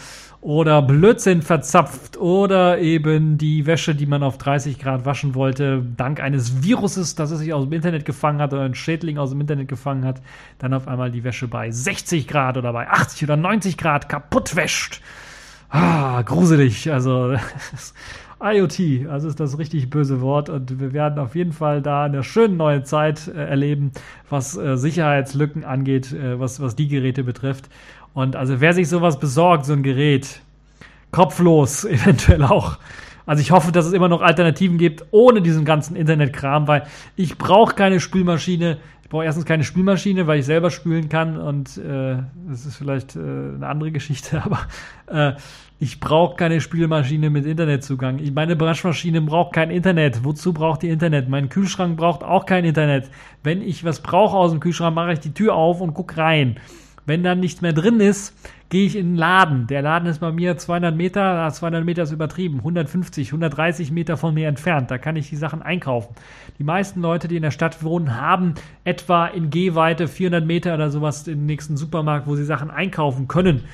[0.43, 6.21] oder Blödsinn verzapft oder eben die Wäsche, die man auf 30 Grad waschen wollte, dank
[6.21, 9.41] eines Viruses, das es sich aus dem Internet gefangen hat oder ein Schädling aus dem
[9.41, 10.23] Internet gefangen hat,
[10.59, 14.57] dann auf einmal die Wäsche bei 60 Grad oder bei 80 oder 90 Grad kaputt
[14.57, 15.03] wäscht.
[15.69, 16.91] Ah, gruselig.
[16.91, 17.37] Also
[18.43, 22.23] IoT, also ist das richtig böse Wort und wir werden auf jeden Fall da eine
[22.23, 23.93] schöne neue Zeit äh, erleben,
[24.31, 27.69] was äh, Sicherheitslücken angeht, äh, was, was die Geräte betrifft.
[28.15, 30.41] Und also wer sich sowas besorgt, so ein Gerät,
[31.11, 32.79] kopflos eventuell auch.
[33.27, 36.85] Also ich hoffe, dass es immer noch Alternativen gibt ohne diesen ganzen Internetkram, weil
[37.17, 38.79] ich brauche keine Spülmaschine.
[39.03, 42.17] Ich brauche erstens keine Spülmaschine, weil ich selber spülen kann und äh,
[42.49, 44.61] das ist vielleicht äh, eine andere Geschichte, aber
[45.07, 45.37] äh,
[45.83, 48.19] ich brauche keine Spülmaschine mit Internetzugang.
[48.19, 50.25] Ich, meine Waschmaschine braucht kein Internet.
[50.25, 51.31] Wozu braucht die Internet?
[51.31, 53.09] Mein Kühlschrank braucht auch kein Internet.
[53.43, 56.59] Wenn ich was brauche aus dem Kühlschrank, mache ich die Tür auf und gucke rein.
[57.07, 58.35] Wenn dann nichts mehr drin ist,
[58.69, 59.67] gehe ich in den Laden.
[59.67, 64.33] Der Laden ist bei mir 200 Meter, 200 Meter ist übertrieben, 150, 130 Meter von
[64.35, 64.91] mir entfernt.
[64.91, 66.15] Da kann ich die Sachen einkaufen.
[66.59, 70.91] Die meisten Leute, die in der Stadt wohnen, haben etwa in Gehweite 400 Meter oder
[70.91, 73.65] sowas den nächsten Supermarkt, wo sie Sachen einkaufen können.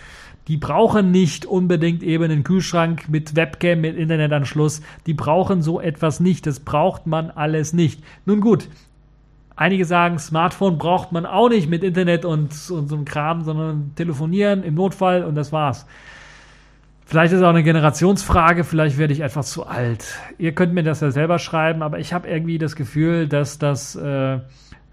[0.49, 4.81] Die brauchen nicht unbedingt eben einen Kühlschrank mit Webcam, mit Internetanschluss.
[5.07, 6.47] Die brauchen so etwas nicht.
[6.47, 8.03] Das braucht man alles nicht.
[8.27, 8.69] Nun gut,
[9.57, 13.93] Einige sagen, Smartphone braucht man auch nicht mit Internet und, und so einem Kram, sondern
[13.95, 15.87] telefonieren im Notfall und das war's.
[17.07, 20.19] Vielleicht ist es auch eine Generationsfrage, vielleicht werde ich einfach zu alt.
[20.39, 23.95] Ihr könnt mir das ja selber schreiben, aber ich habe irgendwie das Gefühl, dass das,
[23.95, 24.41] äh,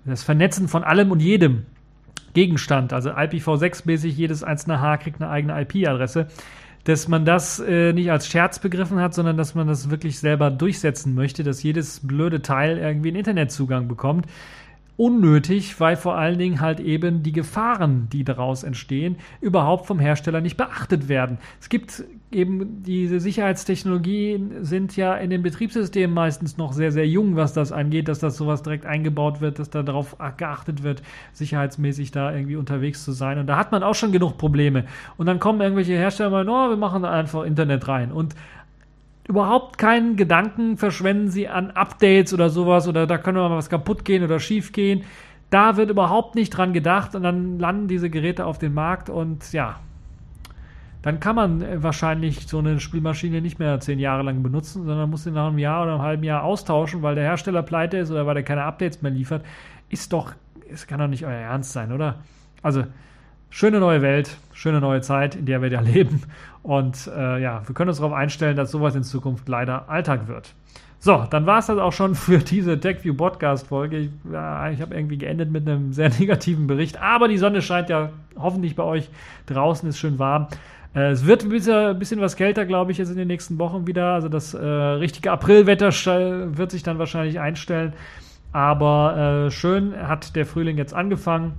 [0.05, 1.66] das Vernetzen von allem und jedem
[2.36, 2.93] Gegenstand.
[2.93, 6.28] Also IPv6-mäßig, jedes einzelne Haar kriegt eine eigene IP-Adresse.
[6.84, 10.51] Dass man das äh, nicht als Scherz begriffen hat, sondern dass man das wirklich selber
[10.51, 14.28] durchsetzen möchte, dass jedes blöde Teil irgendwie einen Internetzugang bekommt
[14.95, 20.39] unnötig, weil vor allen Dingen halt eben die Gefahren, die daraus entstehen, überhaupt vom Hersteller
[20.39, 21.39] nicht beachtet werden.
[21.59, 27.36] Es gibt eben diese Sicherheitstechnologien sind ja in den Betriebssystemen meistens noch sehr, sehr jung,
[27.36, 31.01] was das angeht, dass das sowas direkt eingebaut wird, dass da darauf geachtet wird,
[31.33, 33.39] sicherheitsmäßig da irgendwie unterwegs zu sein.
[33.39, 34.86] Und da hat man auch schon genug Probleme.
[35.17, 38.11] Und dann kommen irgendwelche Hersteller mal, oh, wir machen da einfach Internet rein.
[38.11, 38.36] Und
[39.28, 44.04] überhaupt keinen Gedanken verschwenden sie an Updates oder sowas oder da können mal was kaputt
[44.05, 45.04] gehen oder schief gehen.
[45.50, 49.54] Da wird überhaupt nicht dran gedacht und dann landen diese Geräte auf den Markt und
[49.54, 49.79] ja,
[51.04, 55.25] dann kann man wahrscheinlich so eine Spielmaschine nicht mehr zehn Jahre lang benutzen, sondern muss
[55.25, 58.25] sie nach einem Jahr oder einem halben Jahr austauschen, weil der Hersteller pleite ist oder
[58.25, 59.45] weil er keine Updates mehr liefert.
[59.89, 60.33] Ist doch,
[60.71, 62.21] es kann doch nicht euer Ernst sein, oder?
[62.62, 62.86] Also,
[63.54, 66.24] schöne neue Welt, schöne neue Zeit, in der wir da leben.
[66.63, 70.55] Und äh, ja, wir können uns darauf einstellen, dass sowas in Zukunft leider Alltag wird.
[70.97, 73.97] So, dann war es das auch schon für diese TechView Podcast-Folge.
[73.97, 77.89] Ich, ja, ich habe irgendwie geendet mit einem sehr negativen Bericht, aber die Sonne scheint
[77.89, 79.09] ja hoffentlich bei euch.
[79.46, 80.47] Draußen ist schön warm.
[80.96, 83.86] Äh, es wird ein bisschen, bisschen was kälter, glaube ich, jetzt in den nächsten Wochen
[83.86, 84.13] wieder.
[84.13, 85.92] Also das äh, richtige Aprilwetter
[86.58, 87.93] wird sich dann wahrscheinlich einstellen.
[88.51, 91.54] Aber äh, schön hat der Frühling jetzt angefangen.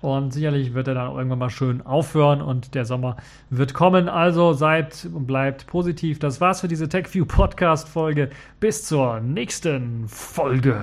[0.00, 3.16] Und sicherlich wird er dann irgendwann mal schön aufhören und der Sommer
[3.50, 4.08] wird kommen.
[4.08, 6.18] Also seid und bleibt positiv.
[6.18, 8.30] Das war's für diese TechView Podcast Folge.
[8.60, 10.80] Bis zur nächsten Folge.